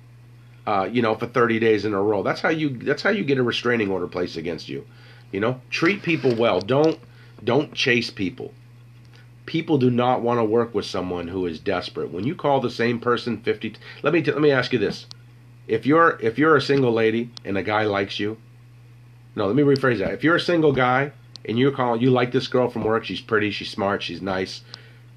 [0.67, 2.23] Uh, you know, for 30 days in a row.
[2.23, 2.77] That's how you.
[2.77, 4.87] That's how you get a restraining order placed against you.
[5.33, 6.61] You know, treat people well.
[6.61, 6.99] Don't
[7.43, 8.53] don't chase people
[9.51, 12.13] people do not want to work with someone who is desperate.
[12.13, 15.07] When you call the same person 50 Let me t- let me ask you this.
[15.67, 18.37] If you're if you're a single lady and a guy likes you,
[19.35, 20.15] no, let me rephrase that.
[20.15, 21.11] If you're a single guy
[21.45, 24.61] and you call you like this girl from work, she's pretty, she's smart, she's nice.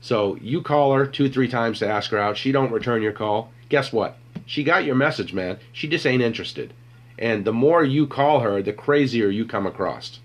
[0.02, 3.52] So you call her 2-3 times to ask her out, she don't return your call.
[3.70, 4.18] Guess what?
[4.48, 5.60] She got your message, man.
[5.72, 6.74] She just ain't interested.
[7.20, 10.20] And the more you call her, the crazier you come across.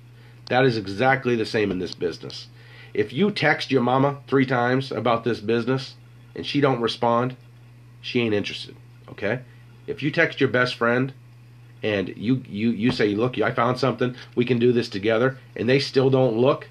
[0.46, 2.48] That is exactly the same in this business.
[2.98, 5.94] If you text your mama three times about this business
[6.34, 7.36] and she don't respond,
[8.00, 8.74] she ain't interested.
[9.08, 9.38] Okay?
[9.86, 11.12] If you text your best friend
[11.80, 14.16] and you you you say, "Look, I found something.
[14.34, 16.66] We can do this together," and they still don't look,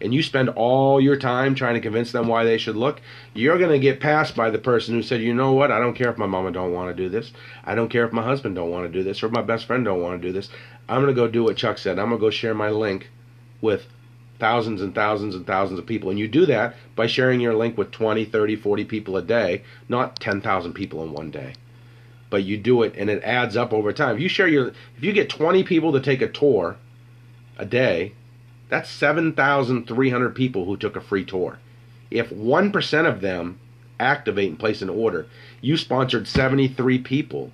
[0.00, 3.00] and you spend all your time trying to convince them why they should look,
[3.34, 5.72] you're going to get passed by the person who said, "You know what?
[5.72, 7.32] I don't care if my mama don't want to do this.
[7.64, 9.84] I don't care if my husband don't want to do this or my best friend
[9.84, 10.50] don't want to do this.
[10.88, 11.98] I'm going to go do what Chuck said.
[11.98, 13.10] I'm going to go share my link
[13.60, 13.88] with
[14.44, 16.10] thousands and thousands and thousands of people.
[16.10, 19.62] And you do that by sharing your link with 20, 30, 40 people a day,
[19.88, 21.54] not 10,000 people in one day.
[22.28, 24.16] But you do it and it adds up over time.
[24.16, 26.76] If you share your if you get 20 people to take a tour
[27.56, 28.12] a day,
[28.68, 31.58] that's 7,300 people who took a free tour.
[32.10, 33.58] If 1% of them
[33.98, 35.26] activate and place an order,
[35.62, 37.50] you sponsored 73 people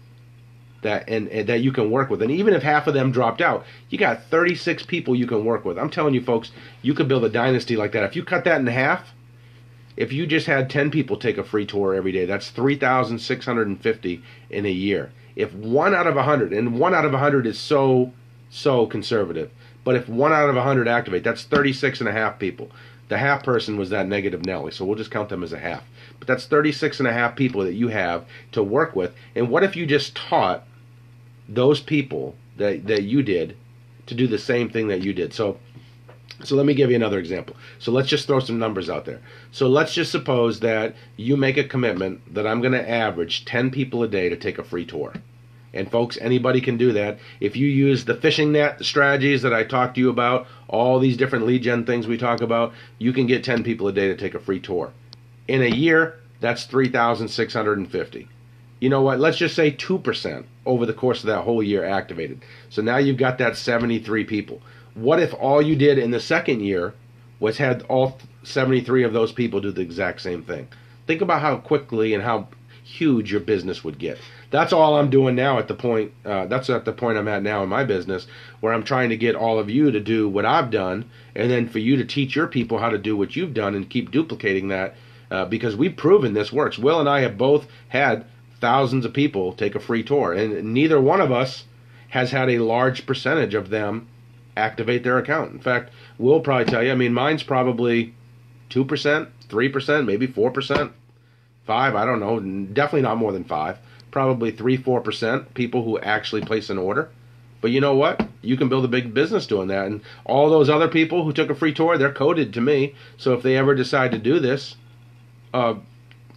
[0.83, 2.23] that and, and, that you can work with.
[2.23, 5.65] And even if half of them dropped out, you got 36 people you can work
[5.65, 5.79] with.
[5.79, 8.05] I'm telling you folks, you could build a dynasty like that.
[8.05, 9.13] If you cut that in half,
[9.97, 14.67] if you just had 10 people take a free tour every day, that's 3,650 in
[14.67, 15.13] a year.
[15.37, 18.13] If one out of a hundred, and one out of a hundred is so
[18.49, 19.51] so conservative,
[19.85, 22.71] but if one out of a hundred activate, that's 36 and a half people.
[23.09, 25.83] The half person was that negative Nelly, so we'll just count them as a half.
[26.19, 29.15] But that's 36 and a half people that you have to work with.
[29.35, 30.65] And what if you just taught
[31.51, 33.57] those people that, that you did
[34.07, 35.35] to do the same thing that you did?
[35.35, 35.59] So
[36.43, 37.55] so let me give you another example.
[37.79, 39.21] So let's just throw some numbers out there.
[39.53, 43.71] So let's just suppose that you make a commitment that I'm going to average 10
[43.71, 45.13] people a day to take a free tour.
[45.73, 47.19] And folks, anybody can do that.
[47.41, 51.17] If you use the fishing net strategies that I talked to you about, all these
[51.17, 54.17] different lead gen things we talk about, you can get 10 people a day to
[54.17, 54.93] take a free tour.
[55.47, 58.29] In a year, that's 3,650.
[58.81, 59.21] You know what?
[59.21, 62.43] Let's just say 2% over the course of that whole year activated.
[62.71, 64.63] So now you've got that 73 people.
[64.95, 66.95] What if all you did in the second year
[67.39, 70.69] was had all 73 of those people do the exact same thing?
[71.07, 72.49] Think about how quickly and how
[72.83, 74.19] huge your business would get.
[74.51, 76.13] That's all I'm doing now at the point.
[76.25, 78.27] Uh, that's at the point I'm at now in my business,
[78.61, 81.69] where I'm trying to get all of you to do what I've done, and then
[81.69, 84.69] for you to teach your people how to do what you've done and keep duplicating
[84.69, 84.97] that.
[85.31, 86.77] Uh, because we've proven this works.
[86.77, 88.25] Will and I have both had
[88.61, 91.65] thousands of people take a free tour, and neither one of us
[92.09, 94.09] has had a large percentage of them
[94.57, 95.53] activate their account.
[95.53, 96.93] In fact, we'll probably tell you.
[96.93, 98.15] I mean, mine's probably
[98.69, 100.93] two percent, three percent, maybe four percent
[101.67, 103.79] five, I don't know, definitely not more than five,
[104.11, 107.11] probably three, four percent people who actually place an order.
[107.61, 108.27] But you know what?
[108.43, 109.87] You can build a big business doing that.
[109.87, 112.95] And all those other people who took a free tour, they're coded to me.
[113.19, 114.77] So if they ever decide to do this,
[115.53, 115.75] uh,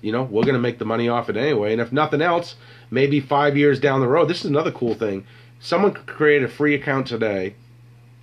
[0.03, 1.71] you know, we're going to make the money off it anyway.
[1.71, 2.55] And if nothing else,
[2.91, 5.25] maybe five years down the road, this is another cool thing.
[5.59, 7.55] Someone could create a free account today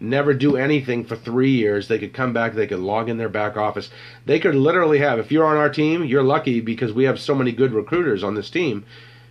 [0.00, 1.86] never do anything for three years.
[1.86, 3.90] They could come back, they could log in their back office.
[4.24, 7.34] They could literally have, if you're on our team, you're lucky because we have so
[7.34, 8.84] many good recruiters on this team.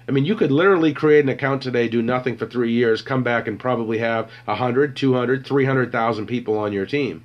[0.08, 3.24] I mean, you could literally create an account today, do nothing for three years, come
[3.24, 7.24] back and probably have 100, 200, 300,000 people on your team.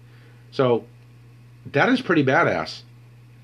[0.51, 0.85] So
[1.73, 2.83] that is pretty badass.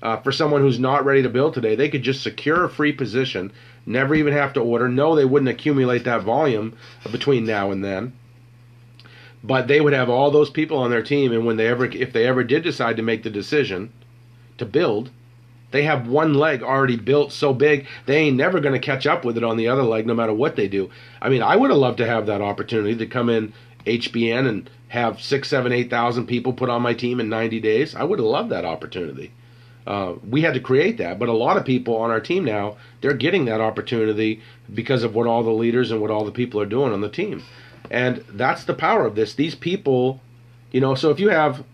[0.01, 2.91] Uh, for someone who's not ready to build today, they could just secure a free
[2.91, 3.51] position,
[3.85, 4.89] never even have to order.
[4.89, 6.75] No, they wouldn't accumulate that volume
[7.11, 8.13] between now and then.
[9.43, 12.13] But they would have all those people on their team and when they ever if
[12.13, 13.91] they ever did decide to make the decision
[14.57, 15.09] to build
[15.71, 19.25] they have one leg already built so big they ain't never going to catch up
[19.25, 20.89] with it on the other leg no matter what they do.
[21.21, 23.53] I mean i would have loved to have that opportunity to come in
[23.85, 27.95] hbn and have six seven eight thousand people put on my team in 90 days.
[27.95, 29.31] I would have loved that opportunity
[29.87, 32.75] uh, we had to create that but a lot of people on our team now
[33.01, 34.41] they're getting that opportunity
[34.73, 37.09] because of what all the leaders and what all the people are doing on the
[37.09, 37.43] team
[37.91, 39.33] and that's the power of this.
[39.33, 40.21] These people,
[40.71, 41.65] you know, so if you have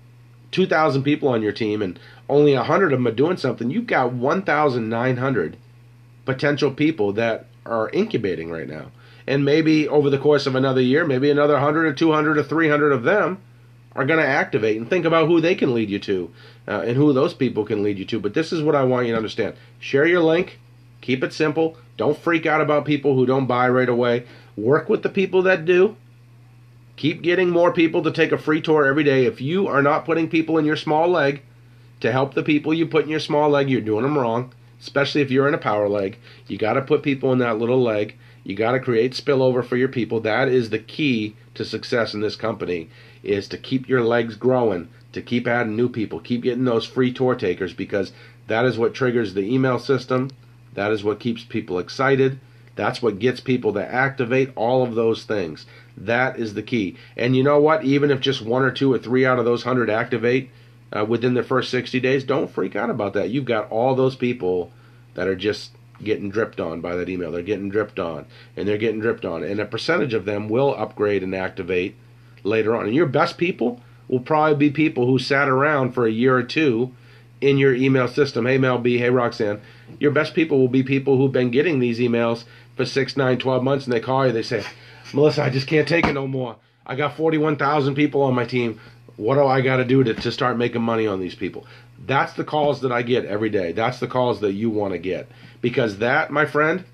[0.51, 4.13] 2,000 people on your team and only 100 of them are doing something, you've got
[4.13, 5.57] 1,900
[6.25, 8.91] potential people that are incubating right now.
[9.27, 12.91] And maybe over the course of another year, maybe another 100 or 200 or 300
[12.91, 13.37] of them
[13.97, 16.31] are going to activate and think about who they can lead you to
[16.67, 18.19] uh, and who those people can lead you to.
[18.19, 20.59] But this is what I want you to understand share your link,
[21.01, 24.25] keep it simple, don't freak out about people who don't buy right away.
[24.55, 25.97] Work with the people that do
[26.97, 29.25] Keep getting more people to take a free tour every day.
[29.25, 31.43] If you are not putting people in your small leg
[31.99, 35.21] to help the people you put in your small leg, you're doing them wrong, especially
[35.21, 36.17] if you're in a power leg.
[36.47, 38.15] You got to put people in that little leg.
[38.43, 40.19] You got to create spillover for your people.
[40.21, 42.89] That is the key to success in this company
[43.27, 47.11] is to keep your legs growing, to keep adding new people, keep getting those free
[47.11, 48.11] tour takers because
[48.47, 50.31] that is what triggers the email system.
[50.73, 52.39] That is what keeps people excited.
[52.75, 55.65] That's what gets people to activate all of those things.
[55.97, 56.95] That is the key.
[57.17, 57.83] And you know what?
[57.83, 60.51] Even if just one or two or three out of those 100 activate
[60.95, 63.31] uh, within the first 60 days, don't freak out about that.
[63.31, 64.71] You've got all those people
[65.15, 65.71] that are just
[66.03, 67.31] getting dripped on by that email.
[67.31, 69.43] They're getting dripped on, and they're getting dripped on.
[69.43, 71.95] And a percentage of them will upgrade and activate
[72.43, 72.85] later on.
[72.85, 76.43] And your best people will probably be people who sat around for a year or
[76.43, 76.93] two
[77.41, 78.45] in your email system.
[78.45, 78.97] Hey, Mel B.
[78.97, 79.61] Hey, Roxanne.
[79.99, 82.45] Your best people will be people who've been getting these emails
[82.75, 84.31] for six, nine, twelve months, and they call you.
[84.31, 84.63] They say,
[85.13, 86.55] Melissa, I just can't take it no more.
[86.85, 88.79] I got 41,000 people on my team.
[89.17, 91.65] What do I got to do to start making money on these people?
[92.05, 93.71] That's the calls that I get every day.
[93.71, 95.27] That's the calls that you want to get.
[95.59, 96.85] Because that, my friend,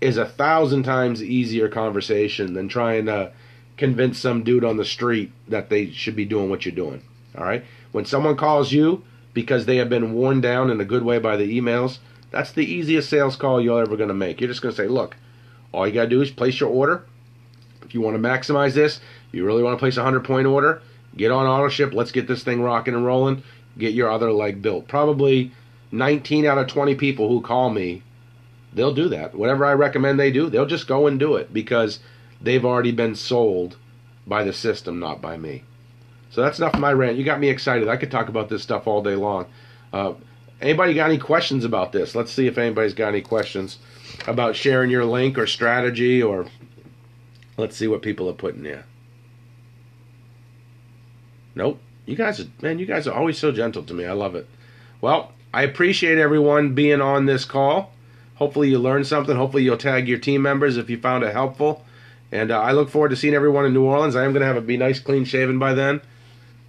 [0.00, 3.32] is a thousand times easier conversation than trying to
[3.76, 7.02] convince some dude on the street that they should be doing what you're doing.
[7.36, 7.64] All right?
[7.92, 11.36] When someone calls you because they have been worn down in a good way by
[11.36, 11.98] the emails,
[12.30, 14.40] that's the easiest sales call you're ever going to make.
[14.40, 15.16] You're just going to say, look,
[15.72, 17.04] all you got to do is place your order
[17.84, 20.82] if you want to maximize this, you really want to place a 100 point order,
[21.16, 21.92] get on auto ship.
[21.92, 23.42] Let's get this thing rocking and rolling.
[23.78, 24.88] Get your other leg built.
[24.88, 25.52] Probably
[25.92, 28.02] 19 out of 20 people who call me
[28.72, 29.36] they'll do that.
[29.36, 32.00] Whatever I recommend they do, they'll just go and do it because
[32.40, 33.76] they've already been sold
[34.26, 35.64] by the system, not by me.
[36.30, 37.16] So that's enough of my rant.
[37.16, 37.88] You got me excited.
[37.88, 39.46] I could talk about this stuff all day long.
[39.92, 40.14] Uh,
[40.60, 42.14] anybody got any questions about this?
[42.14, 43.78] Let's see if anybody's got any questions
[44.26, 46.46] about sharing your link or strategy or
[47.56, 48.84] let's see what people are putting there.
[51.54, 51.78] Nope.
[52.06, 54.04] You guys, man, you guys are always so gentle to me.
[54.04, 54.48] I love it.
[55.00, 57.92] Well, I appreciate everyone being on this call.
[58.36, 59.36] Hopefully, you learned something.
[59.36, 61.83] Hopefully, you'll tag your team members if you found it helpful.
[62.34, 64.16] And uh, I look forward to seeing everyone in New Orleans.
[64.16, 66.00] I am going to have a be nice, clean shaven by then.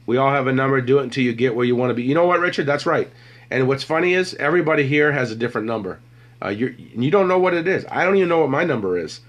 [0.06, 0.80] We all have a number.
[0.80, 2.04] Do it until you get where you want to be.
[2.04, 2.68] You know what, Richard?
[2.68, 3.10] That's right.
[3.50, 6.00] And what's funny is everybody here has a different number.
[6.40, 7.84] Uh, you you don't know what it is.
[7.90, 9.22] I don't even know what my number is.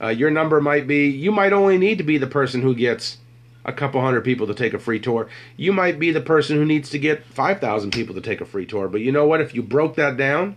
[0.00, 1.08] Uh, your number might be.
[1.08, 3.18] You might only need to be the person who gets
[3.64, 5.28] a couple hundred people to take a free tour.
[5.56, 8.66] You might be the person who needs to get 5,000 people to take a free
[8.66, 8.88] tour.
[8.88, 9.40] But you know what?
[9.40, 10.56] If you broke that down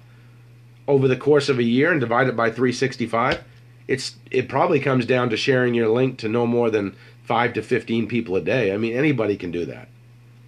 [0.88, 3.44] over the course of a year and divide it by 365,
[3.88, 7.62] it's it probably comes down to sharing your link to no more than 5 to
[7.62, 8.74] 15 people a day.
[8.74, 9.88] I mean, anybody can do that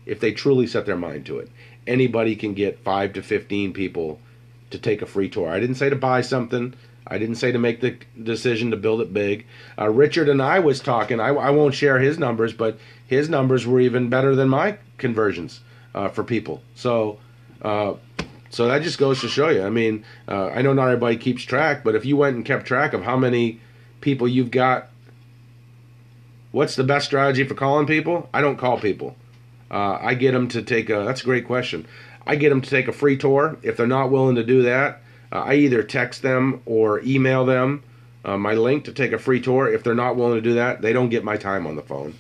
[0.06, 1.50] if they truly set their mind to it.
[1.86, 4.20] Anybody can get 5 to 15 people
[4.70, 5.50] to take a free tour.
[5.50, 6.74] I didn't say to buy something.
[7.10, 9.46] I didn't say to make the decision to build it big.
[9.78, 11.20] Uh, Richard and I was talking.
[11.20, 15.62] I, I, won't share his numbers, but his numbers were even better than my conversions
[15.96, 16.62] uh, for people.
[16.76, 17.20] So,
[17.62, 17.94] uh,
[18.50, 19.64] so that just goes to show you.
[19.64, 22.66] I mean, uh, I know not everybody keeps track, but if you went and kept
[22.66, 23.60] track of how many
[24.02, 24.90] people you've got,
[26.52, 28.30] what's the best strategy for calling people?
[28.34, 29.16] I don't call people.
[29.70, 31.04] Uh, I get them to take a.
[31.04, 31.86] That's a great question.
[32.26, 33.58] I get them to take a free tour.
[33.64, 37.84] If they're not willing to do that, uh, I either text them or email them
[38.28, 39.72] uh, my link to take a free tour.
[39.72, 42.16] If they're not willing to do that, they don't get my time on the phone.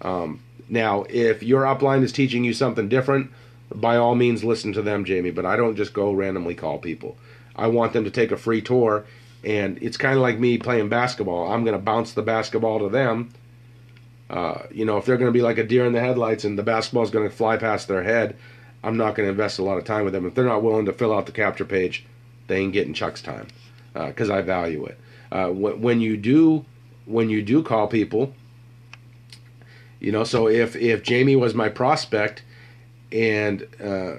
[0.00, 3.30] Um, now, if your upline is teaching you something different,
[3.74, 5.30] by all means listen to them, Jamie.
[5.30, 7.16] But I don't just go randomly call people.
[7.54, 9.04] I want them to take a free tour,
[9.44, 11.52] and it's kind of like me playing basketball.
[11.52, 13.32] I'm going to bounce the basketball to them.
[14.30, 16.58] Uh, you know, if they're going to be like a deer in the headlights and
[16.58, 18.36] the basketball is going to fly past their head,
[18.82, 20.26] I'm not going to invest a lot of time with them.
[20.26, 22.06] If they're not willing to fill out the capture page,
[22.46, 23.48] they ain't getting Chuck's time
[23.92, 24.98] because uh, I value it.
[25.30, 26.64] Uh, when you do,
[27.04, 28.34] when you do call people,
[30.00, 32.42] you know, so if if Jamie was my prospect,
[33.12, 34.16] and uh,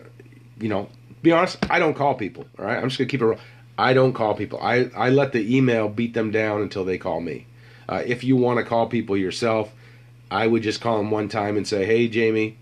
[0.59, 0.89] you know,
[1.21, 2.45] be honest, I don't call people.
[2.59, 3.25] All right, I'm just gonna keep it.
[3.25, 3.39] Real.
[3.77, 4.59] I don't call people.
[4.61, 7.47] I I let the email beat them down until they call me.
[7.89, 9.73] Uh, if you want to call people yourself,
[10.29, 12.57] I would just call them one time and say, "Hey, Jamie."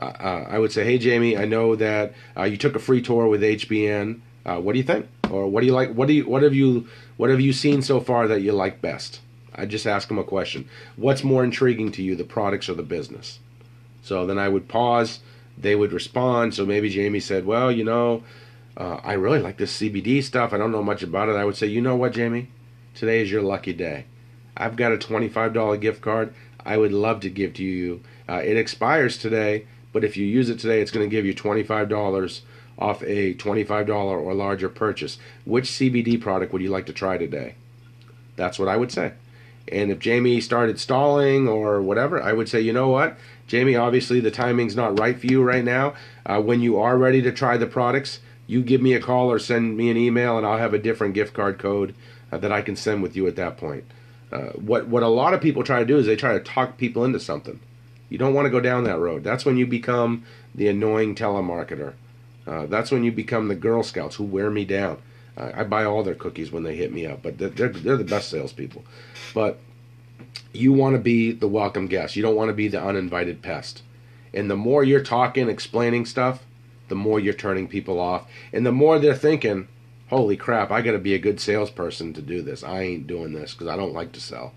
[0.00, 3.02] Uh, uh I would say, "Hey, Jamie, I know that uh, you took a free
[3.02, 4.20] tour with HBN.
[4.44, 5.06] Uh, what do you think?
[5.30, 5.94] Or what do you like?
[5.94, 8.82] What do you what have you what have you seen so far that you like
[8.82, 9.20] best?
[9.54, 10.68] I just ask them a question.
[10.96, 13.38] What's more intriguing to you, the products or the business?
[14.02, 15.20] So then I would pause.
[15.56, 16.54] They would respond.
[16.54, 18.22] So maybe Jamie said, "Well, you know,
[18.76, 20.52] uh, I really like this CBD stuff.
[20.52, 22.48] I don't know much about it." I would say, "You know what, Jamie?
[22.94, 24.04] Today is your lucky day.
[24.56, 26.34] I've got a twenty-five dollar gift card.
[26.64, 28.00] I would love to give to you.
[28.28, 31.34] Uh, it expires today, but if you use it today, it's going to give you
[31.34, 32.42] twenty-five dollars."
[32.78, 35.18] off a $25 or larger purchase.
[35.44, 37.54] Which CBD product would you like to try today?
[38.36, 39.12] That's what I would say.
[39.70, 43.16] And if Jamie started stalling or whatever, I would say, you know what?
[43.46, 45.94] Jamie, obviously the timing's not right for you right now.
[46.24, 49.38] Uh, when you are ready to try the products, you give me a call or
[49.38, 51.94] send me an email, and I'll have a different gift card code
[52.30, 53.84] uh, that I can send with you at that point.
[54.32, 56.78] Uh, what what a lot of people try to do is they try to talk
[56.78, 57.60] people into something.
[58.08, 59.24] You don't want to go down that road.
[59.24, 61.94] That's when you become the annoying telemarketer.
[62.46, 64.98] Uh, that's when you become the Girl Scouts who wear me down.
[65.36, 67.96] Uh, I buy all their cookies when they hit me up, but they're, they're, they're
[67.96, 68.84] the best salespeople.
[69.34, 69.58] But
[70.52, 72.16] you want to be the welcome guest.
[72.16, 73.82] You don't want to be the uninvited pest.
[74.34, 76.44] And the more you're talking, explaining stuff,
[76.88, 78.26] the more you're turning people off.
[78.52, 79.68] And the more they're thinking,
[80.10, 82.62] holy crap, I got to be a good salesperson to do this.
[82.62, 84.52] I ain't doing this because I don't like to sell.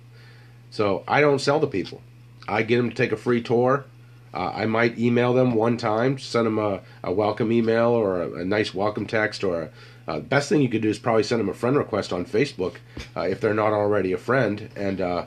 [0.69, 2.01] So I don't sell to people.
[2.47, 3.85] I get them to take a free tour.
[4.33, 8.33] Uh, I might email them one time, send them a, a welcome email or a,
[8.33, 9.45] a nice welcome text.
[9.45, 9.69] Or a,
[10.07, 12.75] uh, best thing you could do is probably send them a friend request on Facebook
[13.15, 15.25] uh, if they're not already a friend, and uh,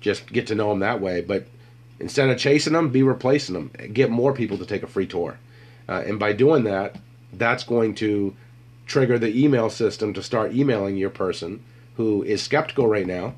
[0.00, 1.20] just get to know them that way.
[1.20, 1.46] But
[1.98, 3.70] instead of chasing them, be replacing them.
[3.92, 5.38] Get more people to take a free tour,
[5.88, 6.96] uh, and by doing that,
[7.32, 8.34] that's going to
[8.86, 11.62] trigger the email system to start emailing your person
[11.96, 13.34] who is skeptical right now.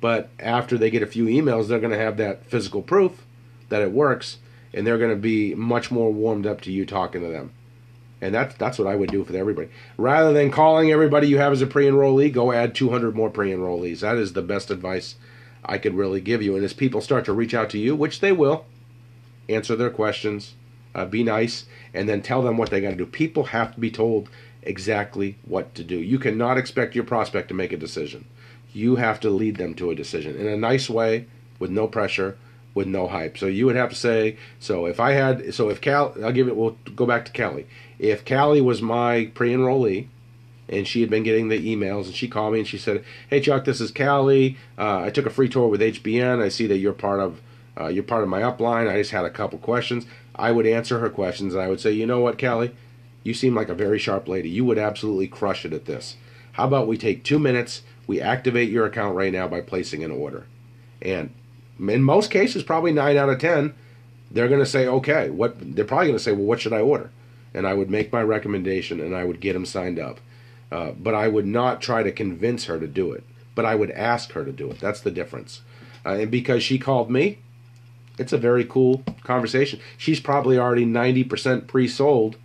[0.00, 3.24] But after they get a few emails, they're going to have that physical proof
[3.68, 4.38] that it works
[4.72, 7.52] and they're going to be much more warmed up to you talking to them.
[8.20, 9.68] And that's that's what I would do with everybody.
[9.96, 14.00] Rather than calling everybody you have as a pre-enrollee, go add 200 more pre-enrollees.
[14.00, 15.14] That is the best advice
[15.64, 16.54] I could really give you.
[16.54, 18.66] And as people start to reach out to you, which they will,
[19.48, 20.54] answer their questions,
[20.94, 23.06] uh, be nice, and then tell them what they got to do.
[23.06, 24.28] People have to be told
[24.62, 25.96] exactly what to do.
[25.96, 28.26] You cannot expect your prospect to make a decision.
[28.72, 31.26] You have to lead them to a decision in a nice way,
[31.58, 32.36] with no pressure,
[32.74, 33.36] with no hype.
[33.36, 36.48] So you would have to say, so if I had, so if Cal, I'll give
[36.48, 37.66] it, we'll go back to Callie.
[38.00, 40.08] If Callie was my pre enrollee,
[40.70, 43.40] and she had been getting the emails, and she called me and she said, "Hey
[43.40, 44.56] Chuck, this is Callie.
[44.78, 46.40] Uh, I took a free tour with HBN.
[46.40, 47.42] I see that you're part of
[47.78, 48.88] uh, you're part of my upline.
[48.88, 50.06] I just had a couple questions.
[50.34, 52.74] I would answer her questions, and I would say, you know what, Callie,
[53.22, 54.48] you seem like a very sharp lady.
[54.48, 56.16] You would absolutely crush it at this.
[56.52, 57.82] How about we take two minutes?
[58.06, 60.46] We activate your account right now by placing an order,
[61.02, 61.34] and
[61.78, 63.74] in most cases, probably nine out of ten,
[64.30, 65.28] they're going to say, okay.
[65.28, 67.10] What they're probably going to say, well, what should I order?
[67.52, 70.20] And I would make my recommendation, and I would get them signed up
[70.72, 73.24] uh, but I would not try to convince her to do it.
[73.54, 74.78] But I would ask her to do it.
[74.78, 75.62] That's the difference.
[76.06, 77.38] Uh, and because she called me,
[78.18, 79.80] it's a very cool conversation.
[79.98, 82.36] She's probably already 90% pre sold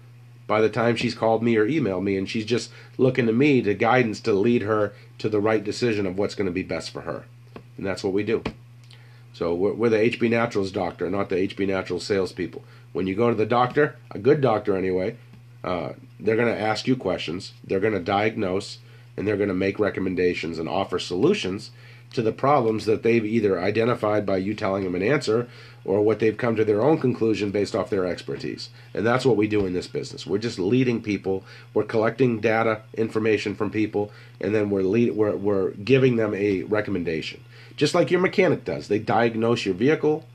[0.48, 3.62] by the time she's called me or emailed me, and she's just looking to me
[3.62, 6.92] to guidance to lead her to the right decision of what's going to be best
[6.92, 7.26] for her.
[7.78, 8.44] And that's what we do.
[9.34, 12.64] So we're, we're the HB Naturals doctor, not the HB Naturals salespeople.
[12.96, 15.18] When you go to the doctor, a good doctor anyway,
[15.66, 18.78] uh, they're going to ask you questions, they're going to diagnose,
[19.18, 21.72] and they're going to make recommendations and offer solutions
[22.14, 25.50] to the problems that they've either identified by you telling them an answer
[25.84, 28.70] or what they've come to their own conclusion based off their expertise.
[28.94, 30.26] And that's what we do in this business.
[30.26, 31.44] We're just leading people,
[31.74, 36.64] we're collecting data, information from people, and then we're lead, we're, we're giving them a
[36.64, 37.44] recommendation.
[37.76, 38.88] Just like your mechanic does.
[38.88, 40.26] They diagnose your vehicle.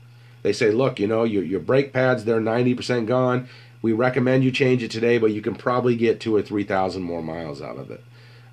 [0.43, 3.47] They say, look, you know, your, your brake pads, they're 90% gone
[3.81, 7.03] we recommend you change it today, but you can probably get two or three thousand
[7.03, 8.03] more miles out of it.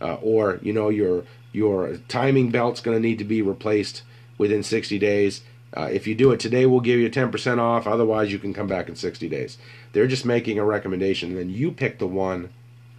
[0.01, 4.03] Uh, or you know your your timing belt's going to need to be replaced
[4.37, 5.43] within 60 days.
[5.75, 7.87] Uh, if you do it today, we'll give you 10% off.
[7.87, 9.59] Otherwise, you can come back in 60 days.
[9.93, 12.51] They're just making a recommendation, and then you pick the one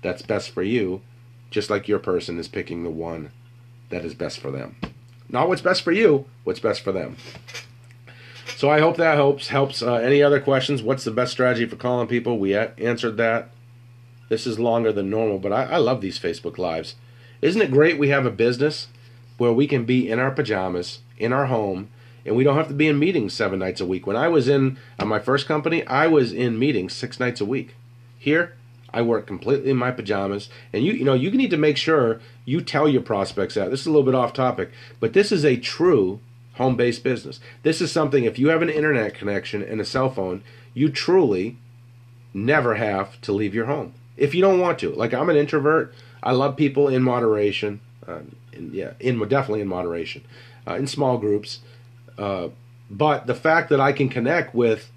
[0.01, 1.01] that's best for you,
[1.51, 3.31] just like your person is picking the one
[3.89, 4.75] that is best for them.
[5.29, 7.15] Not what's best for you, what's best for them.
[8.55, 9.47] So I hope that helps.
[9.47, 9.81] Helps.
[9.81, 10.83] Uh, any other questions?
[10.83, 12.37] What's the best strategy for calling people?
[12.37, 13.49] We answered that.
[14.29, 16.95] This is longer than normal, but I, I love these Facebook Lives.
[17.41, 18.87] Isn't it great we have a business
[19.37, 21.89] where we can be in our pajamas, in our home,
[22.25, 24.05] and we don't have to be in meetings seven nights a week.
[24.05, 27.45] When I was in uh, my first company, I was in meetings six nights a
[27.45, 27.75] week.
[28.17, 28.55] Here,
[28.93, 32.19] I work completely in my pajamas, and you you know you need to make sure
[32.45, 33.71] you tell your prospects that.
[33.71, 36.19] This is a little bit off topic, but this is a true
[36.59, 37.39] home based business.
[37.63, 40.43] This is something, if you have an internet connection and a cell phone,
[40.75, 41.57] you truly
[42.33, 43.93] never have to leave your home.
[44.15, 44.91] If you don't want to.
[44.91, 45.93] Like, I'm an introvert.
[46.21, 47.79] I love people in moderation.
[48.07, 48.19] Uh,
[48.53, 50.23] in, yeah, in definitely in moderation,
[50.67, 51.59] uh, in small groups.
[52.17, 52.49] Uh,
[52.89, 54.91] but the fact that I can connect with,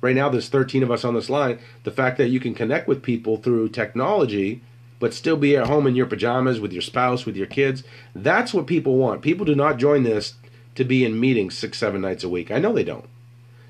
[0.00, 2.86] right now there's 13 of us on this line, the fact that you can connect
[2.86, 4.62] with people through technology,
[4.98, 7.82] but still be at home in your pajamas with your spouse, with your kids,
[8.14, 9.22] that's what people want.
[9.22, 10.34] People do not join this
[10.80, 12.50] to be in meetings six, seven nights a week.
[12.50, 13.08] I know they don't.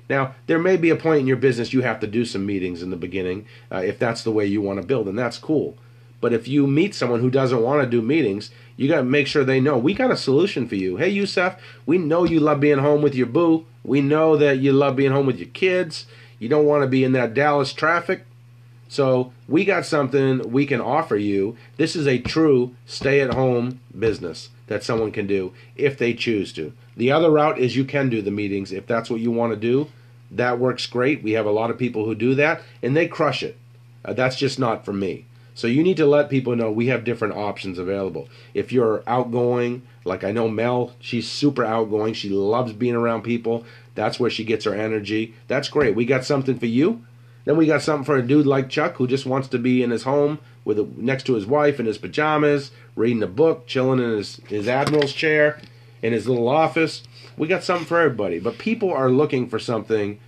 [0.09, 2.81] Now, there may be a point in your business you have to do some meetings
[2.81, 5.77] in the beginning uh, if that's the way you want to build, and that's cool.
[6.21, 9.27] But if you meet someone who doesn't want to do meetings, you got to make
[9.27, 10.97] sure they know we got a solution for you.
[10.97, 11.55] Hey, Yusuf,
[11.85, 13.65] we know you love being home with your boo.
[13.83, 16.05] We know that you love being home with your kids.
[16.39, 18.25] You don't want to be in that Dallas traffic.
[18.87, 21.57] So we got something we can offer you.
[21.77, 26.53] This is a true stay at home business that someone can do if they choose
[26.53, 26.73] to.
[26.97, 29.59] The other route is you can do the meetings if that's what you want to
[29.59, 29.87] do.
[30.29, 31.23] That works great.
[31.23, 33.57] We have a lot of people who do that and they crush it.
[34.03, 35.25] Uh, that's just not for me.
[35.53, 38.29] So you need to let people know we have different options available.
[38.53, 42.13] If you're outgoing, like I know Mel, she's super outgoing.
[42.13, 43.65] She loves being around people.
[43.93, 45.33] That's where she gets her energy.
[45.47, 45.95] That's great.
[45.95, 47.05] We got something for you.
[47.43, 49.89] Then we got something for a dude like Chuck who just wants to be in
[49.89, 53.99] his home with a, next to his wife in his pajamas, reading a book, chilling
[53.99, 55.59] in his, his admiral's chair
[56.01, 57.03] in his little office.
[57.37, 58.39] We got something for everybody.
[58.39, 60.19] But people are looking for something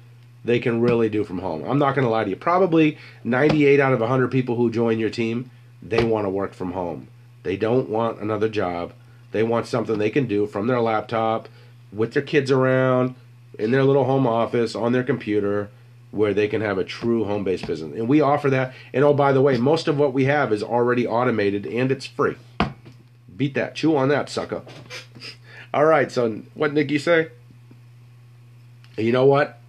[0.45, 1.63] they can really do from home.
[1.63, 2.35] I'm not going to lie to you.
[2.35, 5.49] Probably 98 out of 100 people who join your team,
[5.81, 7.07] they want to work from home.
[7.43, 8.93] They don't want another job.
[9.31, 11.49] They want something they can do from their laptop,
[11.91, 13.15] with their kids around,
[13.57, 15.69] in their little home office, on their computer
[16.13, 17.97] where they can have a true home based business.
[17.97, 18.73] And we offer that.
[18.93, 22.05] And oh, by the way, most of what we have is already automated and it's
[22.05, 22.35] free.
[23.35, 23.73] Beat that.
[23.73, 24.61] Chew on that, sucker.
[25.73, 27.29] All right, so what Nikki say?
[28.97, 29.59] You know what?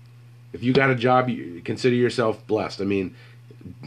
[0.52, 2.80] If you got a job, you consider yourself blessed.
[2.80, 3.14] I mean,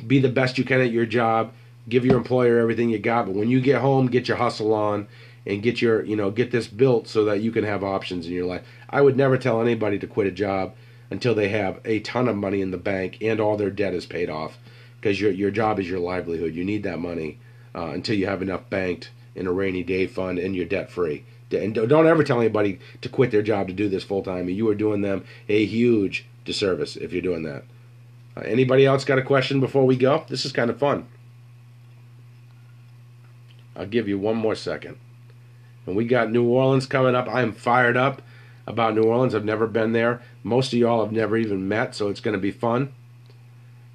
[0.05, 1.53] be the best you can at your job.
[1.87, 5.07] Give your employer everything you got, but when you get home, get your hustle on
[5.45, 8.33] and get your, you know, get this built so that you can have options in
[8.33, 8.63] your life.
[8.89, 10.75] I would never tell anybody to quit a job
[11.09, 14.05] until they have a ton of money in the bank and all their debt is
[14.05, 14.57] paid off.
[14.99, 16.53] because your your job is your livelihood.
[16.55, 17.39] You need that money
[17.75, 21.23] uh, until you have enough banked in a rainy day fund and you're debt free.
[21.51, 24.49] And don't ever tell anybody to quit their job to do this full time.
[24.49, 27.63] You are doing them a huge disservice if you're doing that.
[28.35, 30.25] Uh, anybody else got a question before we go?
[30.27, 31.07] This is kind of fun.
[33.75, 34.97] I'll give you one more second.
[35.85, 37.29] And we got New Orleans coming up.
[37.29, 38.21] I am fired up
[38.65, 39.33] about New Orleans.
[39.33, 40.21] I've never been there.
[40.43, 42.93] Most of y'all have never even met, so it's going to be fun.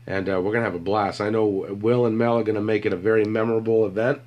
[0.07, 1.21] And uh, we're going to have a blast.
[1.21, 4.23] I know Will and Mel are going to make it a very memorable event.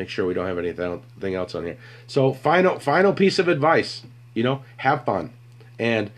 [0.00, 1.76] Make sure we don't have anything else on here.
[2.06, 4.00] So final final piece of advice,
[4.32, 5.34] you know, have fun.
[5.78, 6.10] And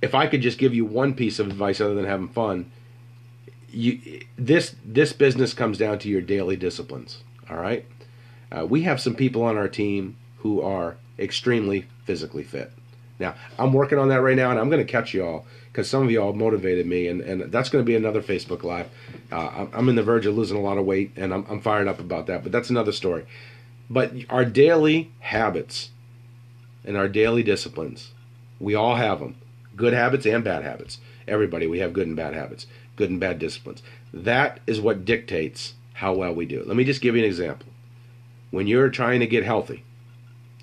[0.00, 2.70] if I could just give you one piece of advice other than having fun,
[3.70, 7.24] you this this business comes down to your daily disciplines.
[7.50, 7.84] All right,
[8.52, 12.70] uh, we have some people on our team who are extremely physically fit.
[13.18, 15.90] Now I'm working on that right now, and I'm going to catch you all because
[15.90, 18.88] some of y'all motivated me, and, and that's going to be another Facebook Live.
[19.30, 21.88] Uh, I'm in the verge of losing a lot of weight, and I'm, I'm fired
[21.88, 23.26] up about that, but that's another story.
[23.90, 25.90] But our daily habits
[26.84, 28.12] and our daily disciplines,
[28.60, 29.36] we all have them
[29.76, 30.98] good habits and bad habits.
[31.28, 32.66] Everybody, we have good and bad habits,
[32.96, 33.82] good and bad disciplines.
[34.12, 36.62] That is what dictates how well we do.
[36.64, 37.68] Let me just give you an example.
[38.50, 39.84] When you're trying to get healthy,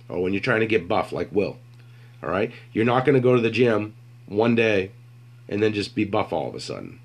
[0.09, 1.57] or when you're trying to get buff like Will,
[2.21, 3.93] all right, you're not going to go to the gym
[4.27, 4.91] one day
[5.49, 6.99] and then just be buff all of a sudden.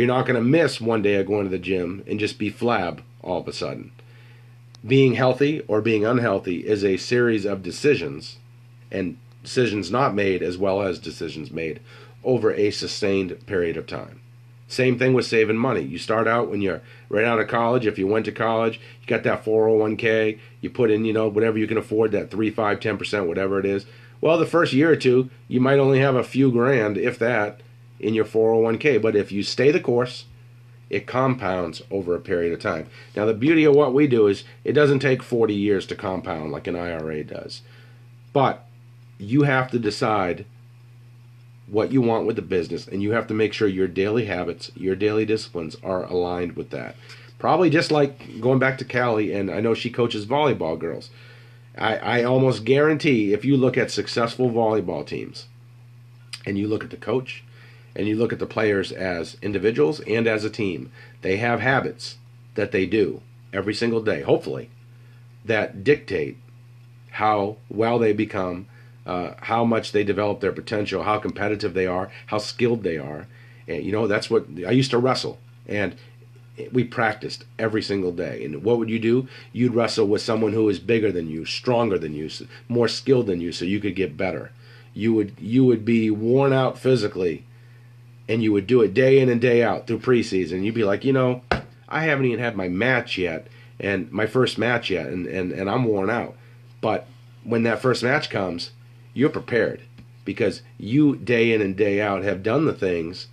[0.00, 2.50] You're not going to miss one day of going to the gym and just be
[2.50, 3.92] flab all of a sudden.
[4.82, 8.38] Being healthy or being unhealthy is a series of decisions,
[8.90, 11.80] and decisions not made as well as decisions made
[12.24, 14.22] over a sustained period of time.
[14.68, 15.82] Same thing with saving money.
[15.82, 16.80] You start out when you're
[17.10, 17.84] right out of college.
[17.84, 21.58] If you went to college, you got that 401k, you put in, you know, whatever
[21.58, 23.84] you can afford, that 3, 5, 10%, whatever it is.
[24.22, 27.60] Well, the first year or two, you might only have a few grand, if that,
[28.00, 29.00] in your 401k.
[29.00, 30.24] But if you stay the course,
[30.88, 32.88] it compounds over a period of time.
[33.14, 36.50] Now, the beauty of what we do is it doesn't take 40 years to compound
[36.50, 37.62] like an IRA does.
[38.32, 38.66] But
[39.18, 40.44] you have to decide
[41.68, 44.72] what you want with the business, and you have to make sure your daily habits,
[44.74, 46.96] your daily disciplines are aligned with that.
[47.38, 51.10] Probably just like going back to Callie, and I know she coaches volleyball girls.
[51.78, 55.46] I, I almost guarantee if you look at successful volleyball teams
[56.44, 57.44] and you look at the coach
[57.94, 62.16] and you look at the players as individuals and as a team, they have habits
[62.54, 63.22] that they do
[63.52, 64.70] every single day, hopefully,
[65.44, 66.38] that dictate
[67.12, 68.66] how well they become,
[69.06, 73.26] uh, how much they develop their potential, how competitive they are, how skilled they are.
[73.66, 75.38] And, you know, that's what I used to wrestle.
[75.66, 75.96] And
[76.72, 78.44] we practiced every single day.
[78.44, 79.28] And what would you do?
[79.52, 82.28] You'd wrestle with someone who is bigger than you, stronger than you,
[82.68, 84.52] more skilled than you, so you could get better.
[84.92, 87.44] You would you would be worn out physically
[88.30, 90.64] and you would do it day in and day out through preseason.
[90.64, 91.42] You'd be like, you know,
[91.88, 93.48] I haven't even had my match yet,
[93.80, 96.36] and my first match yet, and, and, and I'm worn out.
[96.80, 97.06] But
[97.42, 98.70] when that first match comes,
[99.14, 99.82] you're prepared
[100.24, 103.26] because you day in and day out have done the things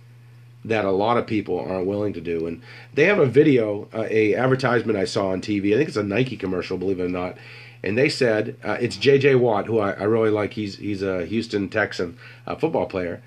[0.64, 2.48] that a lot of people aren't willing to do.
[2.48, 2.60] And
[2.92, 5.72] they have a video, uh, a advertisement I saw on TV.
[5.72, 7.36] I think it's a Nike commercial, believe it or not.
[7.84, 9.36] And they said uh, it's J.J.
[9.36, 10.54] Watt, who I, I, really like.
[10.54, 13.22] He's he's a Houston Texan uh, football player,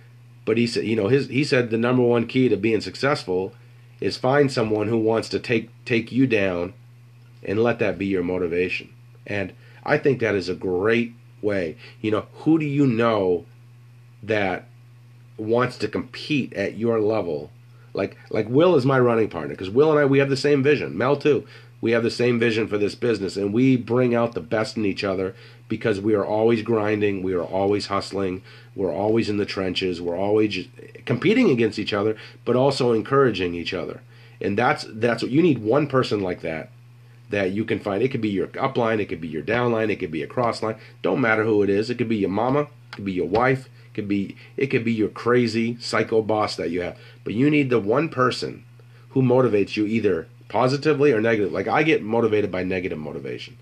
[0.46, 3.54] but he said, you know, his he said the number one key to being successful
[4.00, 6.74] is find someone who wants to take take you down
[7.44, 8.94] and let that be your motivation.
[9.26, 11.78] And I think that is a great way.
[12.02, 13.46] You know, who do you know
[14.24, 14.68] that
[15.38, 17.52] wants to compete at your level?
[17.94, 20.64] Like like Will is my running partner because Will and I we have the same
[20.64, 20.98] vision.
[20.98, 21.46] Mel too.
[21.82, 24.86] We have the same vision for this business and we bring out the best in
[24.86, 25.36] each other
[25.67, 28.43] because we are always grinding, we are always hustling,
[28.75, 30.01] we're always in the trenches.
[30.01, 30.67] We're always
[31.05, 32.15] competing against each other,
[32.45, 34.01] but also encouraging each other.
[34.39, 35.59] And that's that's what you need.
[35.59, 36.69] One person like that
[37.29, 38.03] that you can find.
[38.03, 40.77] It could be your upline, it could be your downline, it could be a crossline.
[41.01, 41.89] Don't matter who it is.
[41.89, 44.84] It could be your mama, it could be your wife, it could be it could
[44.84, 46.97] be your crazy psycho boss that you have.
[47.23, 48.65] But you need the one person
[49.09, 51.54] who motivates you either positively or negatively.
[51.54, 53.58] Like I get motivated by negative motivation.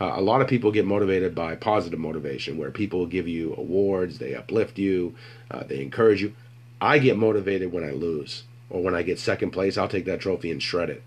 [0.00, 4.18] Uh, a lot of people get motivated by positive motivation, where people give you awards,
[4.18, 5.14] they uplift you,
[5.50, 6.32] uh, they encourage you.
[6.80, 9.76] I get motivated when I lose, or when I get second place.
[9.76, 11.02] I'll take that trophy and shred it.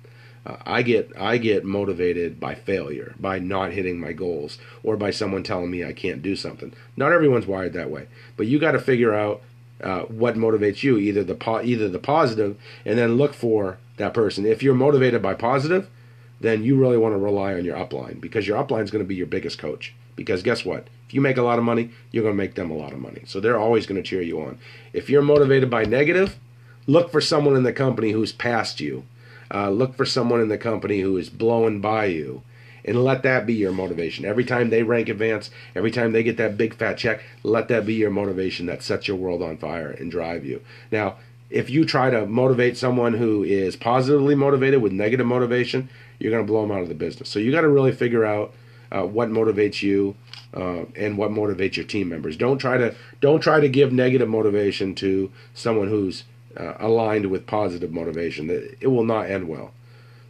[0.45, 5.09] Uh, I get I get motivated by failure, by not hitting my goals, or by
[5.09, 6.73] someone telling me I can't do something.
[6.95, 8.07] Not everyone's wired that way,
[8.37, 9.41] but you got to figure out
[9.81, 14.13] uh, what motivates you, either the po- either the positive, and then look for that
[14.13, 14.45] person.
[14.45, 15.89] If you're motivated by positive,
[16.39, 19.07] then you really want to rely on your upline because your upline is going to
[19.07, 19.93] be your biggest coach.
[20.15, 20.87] Because guess what?
[21.07, 22.99] If you make a lot of money, you're going to make them a lot of
[22.99, 23.23] money.
[23.25, 24.59] So they're always going to cheer you on.
[24.93, 26.37] If you're motivated by negative,
[26.85, 29.05] look for someone in the company who's past you.
[29.53, 32.43] Uh, look for someone in the company who is blowing by you
[32.85, 34.25] and let that be your motivation.
[34.25, 37.85] Every time they rank advance, every time they get that big fat check, let that
[37.85, 40.61] be your motivation that sets your world on fire and drive you.
[40.91, 41.17] Now,
[41.49, 46.45] if you try to motivate someone who is positively motivated with negative motivation, you're going
[46.45, 47.29] to blow them out of the business.
[47.29, 48.53] So you got to really figure out
[48.91, 50.15] uh, what motivates you
[50.53, 52.37] uh, and what motivates your team members.
[52.37, 56.23] Don't try to don't try to give negative motivation to someone who's
[56.57, 58.49] uh, aligned with positive motivation.
[58.79, 59.73] It will not end well.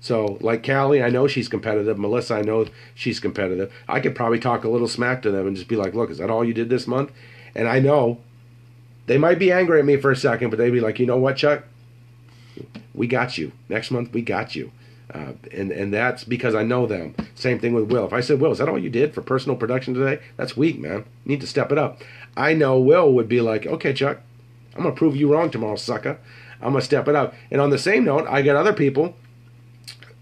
[0.03, 1.97] So, like Callie, I know she's competitive.
[1.97, 3.71] Melissa, I know she's competitive.
[3.87, 6.17] I could probably talk a little smack to them and just be like, look, is
[6.17, 7.13] that all you did this month?
[7.55, 8.19] And I know
[9.05, 11.15] they might be angry at me for a second, but they'd be like, you know
[11.15, 11.63] what, Chuck?
[12.93, 13.53] We got you.
[13.69, 14.73] Next month, we got you.
[15.09, 17.15] Uh, and and that's because I know them.
[17.35, 18.05] Same thing with Will.
[18.05, 20.21] If I said, Will, is that all you did for personal production today?
[20.35, 21.05] That's weak, man.
[21.23, 22.01] You need to step it up.
[22.35, 24.19] I know Will would be like, okay, Chuck,
[24.75, 26.19] I'm gonna prove you wrong tomorrow, sucker.
[26.61, 27.33] I'm gonna step it up.
[27.49, 29.15] And on the same note, I get other people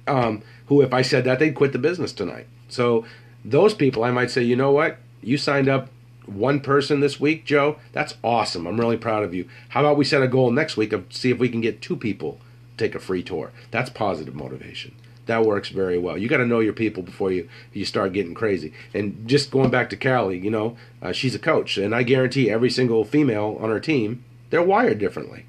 [0.07, 2.47] um, who, if I said that, they'd quit the business tonight.
[2.69, 3.05] So
[3.43, 4.97] those people, I might say, you know what?
[5.21, 5.89] You signed up
[6.25, 7.77] one person this week, Joe.
[7.91, 8.65] That's awesome.
[8.65, 9.47] I'm really proud of you.
[9.69, 11.95] How about we set a goal next week of see if we can get two
[11.95, 12.39] people
[12.77, 13.51] take a free tour?
[13.71, 14.95] That's positive motivation.
[15.25, 16.17] That works very well.
[16.17, 18.73] You got to know your people before you you start getting crazy.
[18.93, 22.49] And just going back to Callie, you know, uh, she's a coach, and I guarantee
[22.49, 25.45] every single female on her team, they're wired differently.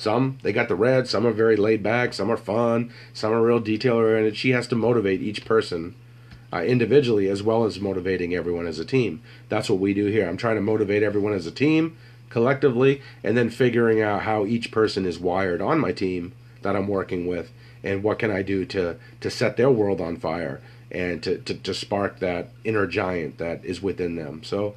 [0.00, 3.42] Some they got the red, some are very laid back, some are fun, some are
[3.42, 4.34] real detail oriented.
[4.34, 5.94] She has to motivate each person
[6.50, 9.20] uh, individually as well as motivating everyone as a team.
[9.50, 10.26] That's what we do here.
[10.26, 11.98] I'm trying to motivate everyone as a team
[12.30, 16.32] collectively and then figuring out how each person is wired on my team
[16.62, 17.52] that I'm working with
[17.84, 21.52] and what can I do to to set their world on fire and to, to,
[21.52, 24.44] to spark that inner giant that is within them.
[24.44, 24.76] So,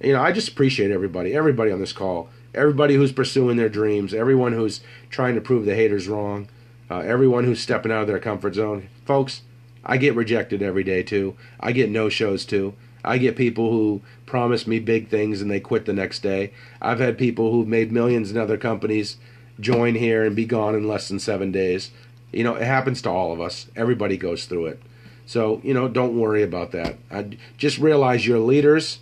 [0.00, 4.14] you know, I just appreciate everybody, everybody on this call everybody who's pursuing their dreams,
[4.14, 4.80] everyone who's
[5.10, 6.48] trying to prove the haters wrong,
[6.90, 8.88] uh, everyone who's stepping out of their comfort zone.
[9.04, 9.42] Folks,
[9.84, 11.36] I get rejected every day too.
[11.60, 12.74] I get no shows too.
[13.04, 16.52] I get people who promise me big things and they quit the next day.
[16.80, 19.18] I've had people who've made millions in other companies
[19.60, 21.90] join here and be gone in less than seven days.
[22.32, 23.66] You know, it happens to all of us.
[23.76, 24.82] Everybody goes through it.
[25.26, 26.96] So, you know, don't worry about that.
[27.10, 29.00] I just realize you're leaders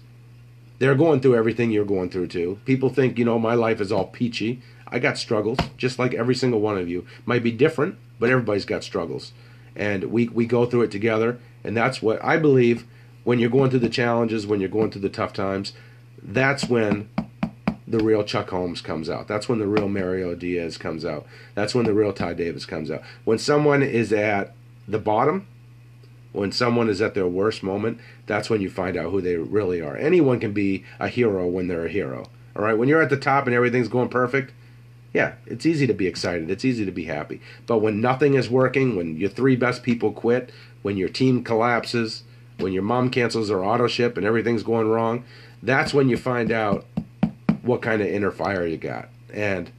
[0.83, 2.59] they're going through everything you're going through too.
[2.65, 4.61] People think, you know, my life is all peachy.
[4.89, 7.07] I got struggles, just like every single one of you.
[7.25, 9.31] Might be different, but everybody's got struggles.
[9.77, 11.39] And we, we go through it together.
[11.63, 12.85] And that's what I believe
[13.23, 15.73] when you're going through the challenges, when you're going through the tough times,
[16.21, 17.09] that's when
[17.87, 19.29] the real Chuck Holmes comes out.
[19.29, 21.27] That's when the real Mario Diaz comes out.
[21.55, 23.03] That's when the real Ty Davis comes out.
[23.25, 24.53] When someone is at
[24.89, 25.47] the bottom,
[26.33, 29.81] when someone is at their worst moment, that's when you find out who they really
[29.81, 29.97] are.
[29.97, 32.27] Anyone can be a hero when they're a hero.
[32.57, 34.53] All right, when you're at the top and everything's going perfect,
[35.13, 36.51] yeah, it's easy to be excited.
[36.51, 37.41] It's easy to be happy.
[37.67, 42.25] But when nothing is working, when your three best people quit, when your team collapses,
[42.59, 45.25] when your mom cancels her auto ship and everything's going wrong,
[45.63, 46.87] that's when you find out
[47.63, 49.09] what kind of inner fire you got.
[49.33, 49.71] And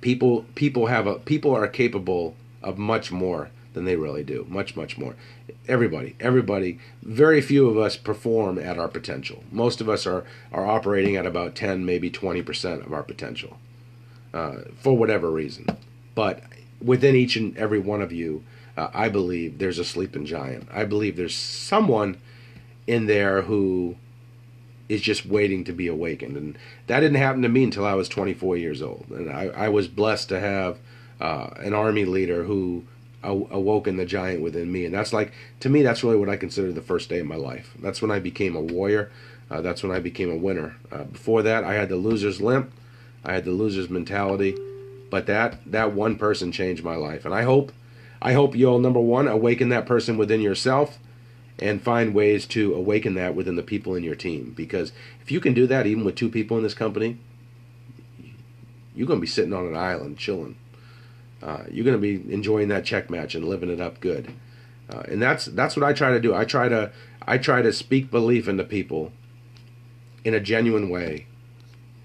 [0.00, 4.46] people people have a people are capable of much more than they really do.
[4.48, 5.14] Much, much more.
[5.68, 9.44] Everybody, everybody, very few of us perform at our potential.
[9.50, 13.58] Most of us are, are operating at about 10, maybe 20% of our potential
[14.34, 15.66] uh, for whatever reason.
[16.14, 16.42] But
[16.80, 18.44] within each and every one of you,
[18.76, 20.68] uh, I believe there's a sleeping giant.
[20.72, 22.20] I believe there's someone
[22.86, 23.96] in there who
[24.88, 26.36] is just waiting to be awakened.
[26.36, 29.06] And that didn't happen to me until I was 24 years old.
[29.10, 30.78] And I, I was blessed to have
[31.20, 32.84] uh, an army leader who
[33.22, 34.84] awoken the giant within me.
[34.84, 37.36] And that's like, to me, that's really what I consider the first day of my
[37.36, 37.72] life.
[37.80, 39.10] That's when I became a warrior.
[39.50, 40.76] Uh, that's when I became a winner.
[40.90, 42.72] Uh, before that, I had the loser's limp.
[43.24, 44.56] I had the loser's mentality.
[45.10, 47.24] But that that one person changed my life.
[47.24, 47.70] And I hope,
[48.20, 50.98] I hope you'll number one awaken that person within yourself,
[51.58, 54.54] and find ways to awaken that within the people in your team.
[54.56, 57.18] Because if you can do that, even with two people in this company,
[58.94, 60.56] you're gonna be sitting on an island chilling
[61.42, 64.32] uh, you're going to be enjoying that check match and living it up good.
[64.88, 66.34] Uh, and that's that's what I try to do.
[66.34, 66.92] I try to
[67.26, 69.12] I try to speak belief into people
[70.24, 71.26] in a genuine way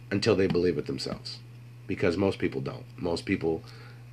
[0.10, 1.40] until they believe it themselves,
[1.86, 2.86] because most people don't.
[2.98, 3.64] Most people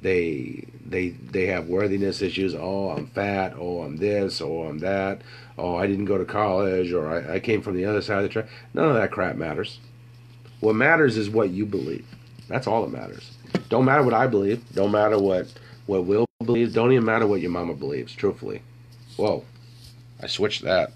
[0.01, 2.55] they they they have worthiness issues.
[2.55, 3.55] Oh, I'm fat.
[3.57, 4.41] Oh, I'm this.
[4.41, 5.22] Oh, I'm that.
[5.57, 8.25] Oh, I didn't go to college, or I, I came from the other side of
[8.25, 8.49] the track.
[8.75, 9.79] None of that crap matters.
[10.61, 12.07] What matters is what you believe.
[12.49, 13.34] That's all that matters.
[13.69, 14.63] Don't matter what I believe.
[14.75, 15.47] Don't matter what
[15.87, 16.73] what Will believes.
[16.75, 18.15] Don't even matter what your mama believes.
[18.15, 18.63] Truthfully.
[19.17, 19.45] Whoa,
[20.23, 20.93] I switched that.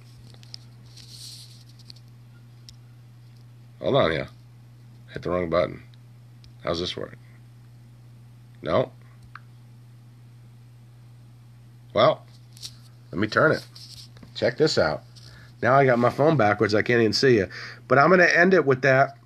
[3.81, 4.27] Hold on, yeah.
[5.13, 5.83] Hit the wrong button.
[6.65, 7.17] How's this work?
[8.63, 8.91] No.
[11.95, 12.25] Well,
[13.11, 13.67] let me turn it.
[14.35, 15.03] Check this out.
[15.63, 16.75] Now I got my phone backwards.
[16.75, 17.49] I can't even see you.
[17.89, 19.17] But I'm going to end it with that.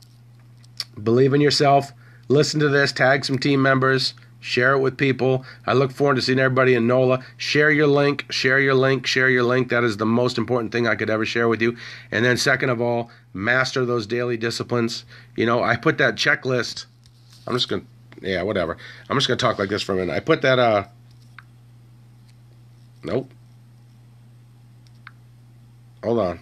[1.02, 1.92] Believe in yourself.
[2.32, 2.92] Listen to this.
[2.92, 4.14] Tag some team members.
[4.40, 5.44] Share it with people.
[5.66, 7.22] I look forward to seeing everybody in NOLA.
[7.36, 8.24] Share your link.
[8.30, 9.06] Share your link.
[9.06, 9.68] Share your link.
[9.68, 11.76] That is the most important thing I could ever share with you.
[12.10, 15.04] And then, second of all, master those daily disciplines.
[15.36, 16.86] You know, I put that checklist.
[17.46, 17.86] I'm just going
[18.22, 18.78] to, yeah, whatever.
[19.10, 20.14] I'm just going to talk like this for a minute.
[20.14, 20.84] I put that, uh,
[23.04, 23.30] nope.
[26.02, 26.40] Hold on.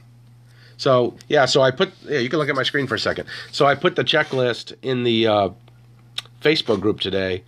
[0.77, 3.29] So yeah, so I put yeah, you can look at my screen for a second.
[3.53, 5.49] So I put the checklist in the uh,
[6.41, 7.43] Facebook group today,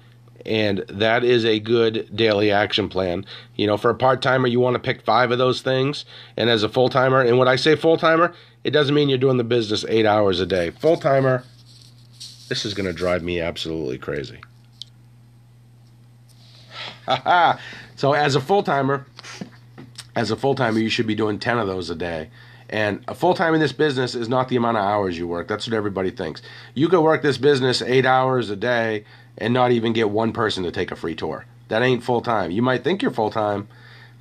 [0.45, 3.25] and that is a good daily action plan.
[3.57, 6.05] You know, for a part timer, you want to pick five of those things,
[6.37, 8.35] and as a full timer, and when I say full timer,
[8.65, 10.71] it doesn't mean you're doing the business eight hours a day.
[10.71, 11.45] Full timer,
[12.49, 14.41] this is going to drive me absolutely crazy.
[17.97, 19.07] so as a full timer,
[20.15, 22.31] as a full timer, you should be doing 10 of those a day.
[22.73, 25.47] And a full time in this business is not the amount of hours you work.
[25.47, 26.41] That's what everybody thinks.
[26.73, 29.05] You could work this business eight hours a day
[29.37, 31.45] and not even get one person to take a free tour.
[31.69, 32.51] That ain't full time.
[32.51, 33.69] You might think you're full time.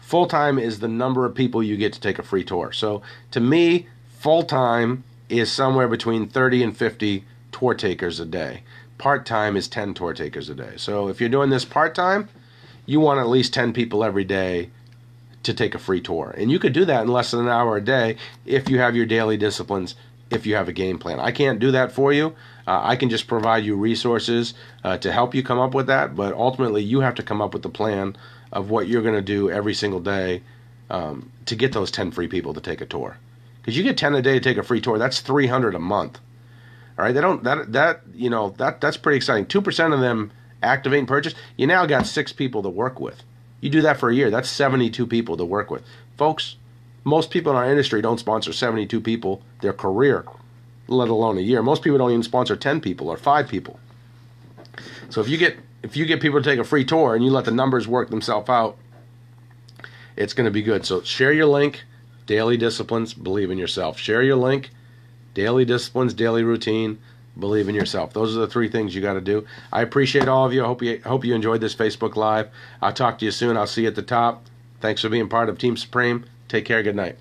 [0.01, 2.73] Full time is the number of people you get to take a free tour.
[2.73, 3.87] So to me,
[4.19, 7.23] full time is somewhere between 30 and 50
[7.53, 8.63] tour takers a day.
[8.97, 10.73] Part time is 10 tour takers a day.
[10.75, 12.27] So if you're doing this part time,
[12.85, 14.69] you want at least 10 people every day
[15.43, 16.33] to take a free tour.
[16.37, 18.95] And you could do that in less than an hour a day if you have
[18.95, 19.95] your daily disciplines,
[20.29, 21.19] if you have a game plan.
[21.19, 22.35] I can't do that for you.
[22.67, 26.15] Uh, I can just provide you resources uh, to help you come up with that,
[26.15, 28.15] but ultimately you have to come up with the plan
[28.51, 30.43] of what you're going to do every single day
[30.89, 33.17] um, to get those 10 free people to take a tour.
[33.61, 36.19] Because you get 10 a day to take a free tour, that's 300 a month.
[36.97, 39.45] All right, they don't that that you know that that's pretty exciting.
[39.45, 40.31] Two percent of them
[40.61, 41.33] activate and purchase.
[41.57, 43.23] You now got six people to work with.
[43.61, 45.83] You do that for a year, that's 72 people to work with.
[46.17, 46.57] Folks,
[47.03, 50.25] most people in our industry don't sponsor 72 people their career,
[50.87, 51.61] let alone a year.
[51.61, 53.79] Most people don't even sponsor 10 people or 5 people.
[55.09, 57.31] So if you get if you get people to take a free tour and you
[57.31, 58.77] let the numbers work themselves out,
[60.15, 60.85] it's going to be good.
[60.85, 61.83] So share your link,
[62.27, 63.97] daily disciplines, believe in yourself.
[63.97, 64.69] Share your link,
[65.33, 66.99] daily disciplines, daily routine,
[67.37, 68.13] believe in yourself.
[68.13, 69.45] Those are the three things you got to do.
[69.71, 70.63] I appreciate all of you.
[70.63, 72.49] I hope you hope you enjoyed this Facebook Live.
[72.81, 73.57] I'll talk to you soon.
[73.57, 74.45] I'll see you at the top.
[74.79, 76.25] Thanks for being part of Team Supreme.
[76.47, 76.83] Take care.
[76.83, 77.17] Good night.